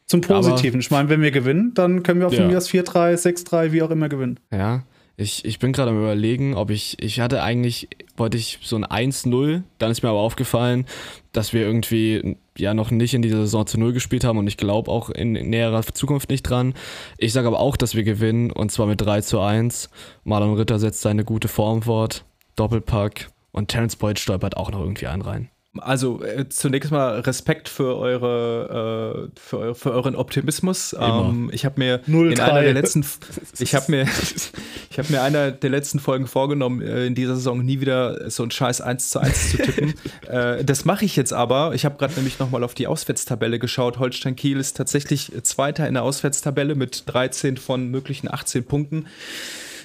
[0.06, 0.80] Zum Positiven.
[0.82, 2.50] ich meine, wenn wir gewinnen, dann können wir auf Ja.
[2.50, 2.60] ja.
[2.60, 4.40] 4-3, 6-3, wie auch immer gewinnen.
[4.52, 4.84] Ja,
[5.16, 7.88] ich, ich bin gerade am überlegen, ob ich, ich hatte eigentlich,
[8.18, 10.86] wollte ich so ein 1-0, dann ist mir aber aufgefallen,
[11.34, 14.58] dass wir irgendwie ja noch nicht in dieser Saison zu Null gespielt haben und ich
[14.58, 16.74] glaube auch in näherer Zukunft nicht dran.
[17.18, 19.90] Ich sage aber auch, dass wir gewinnen und zwar mit 3 zu 1.
[20.24, 25.08] Marlon Ritter setzt seine gute Form fort, Doppelpack und Terence Boyd stolpert auch noch irgendwie
[25.08, 25.50] einen rein.
[25.80, 30.96] Also äh, zunächst mal Respekt für eure äh, für, eu für euren Optimismus.
[31.00, 32.32] Ähm, ich habe mir 0-3.
[32.32, 33.04] in einer der letzten
[33.60, 34.08] ich habe mir
[34.92, 38.44] ich habe mir einer der letzten Folgen vorgenommen, äh, in dieser Saison nie wieder so
[38.44, 39.94] ein Scheiß 1 zu 1 zu tippen.
[40.28, 41.74] äh, das mache ich jetzt aber.
[41.74, 43.98] Ich habe gerade nämlich noch mal auf die Auswärtstabelle geschaut.
[43.98, 49.08] Holstein Kiel ist tatsächlich Zweiter in der Auswärtstabelle mit 13 von möglichen 18 Punkten.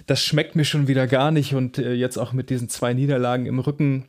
[0.07, 3.47] Das schmeckt mir schon wieder gar nicht und äh, jetzt auch mit diesen zwei Niederlagen
[3.47, 4.05] im Rücken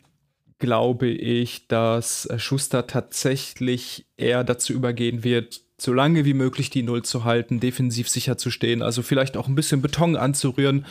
[0.59, 6.83] glaube ich, dass äh, Schuster tatsächlich eher dazu übergehen wird, so lange wie möglich die
[6.83, 10.85] Null zu halten, defensiv sicher zu stehen, also vielleicht auch ein bisschen Beton anzurühren.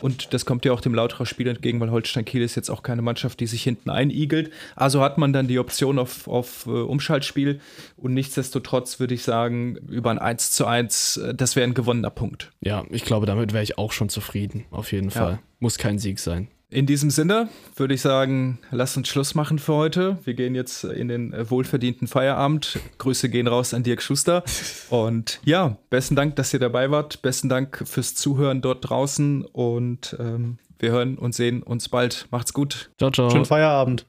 [0.00, 2.82] Und das kommt ja auch dem Lauterer Spiel entgegen, weil Holstein Kiel ist jetzt auch
[2.82, 4.50] keine Mannschaft, die sich hinten einigelt.
[4.74, 7.60] Also hat man dann die Option auf, auf äh, Umschaltspiel.
[7.96, 12.10] Und nichtsdestotrotz würde ich sagen, über ein 1 zu 1, äh, das wäre ein gewonnener
[12.10, 12.50] Punkt.
[12.60, 15.12] Ja, ich glaube, damit wäre ich auch schon zufrieden, auf jeden Ja.
[15.12, 15.38] Fall.
[15.60, 16.48] Muss kein Sieg sein.
[16.72, 20.16] In diesem Sinne würde ich sagen, lasst uns Schluss machen für heute.
[20.24, 22.78] Wir gehen jetzt in den wohlverdienten Feierabend.
[22.96, 24.42] Grüße gehen raus an Dirk Schuster.
[24.88, 27.20] Und ja, besten Dank, dass ihr dabei wart.
[27.20, 29.44] Besten Dank fürs Zuhören dort draußen.
[29.44, 32.26] Und ähm, wir hören und sehen uns bald.
[32.30, 32.90] Macht's gut.
[32.96, 33.28] Ciao, ciao.
[33.28, 34.06] Schönen Feierabend.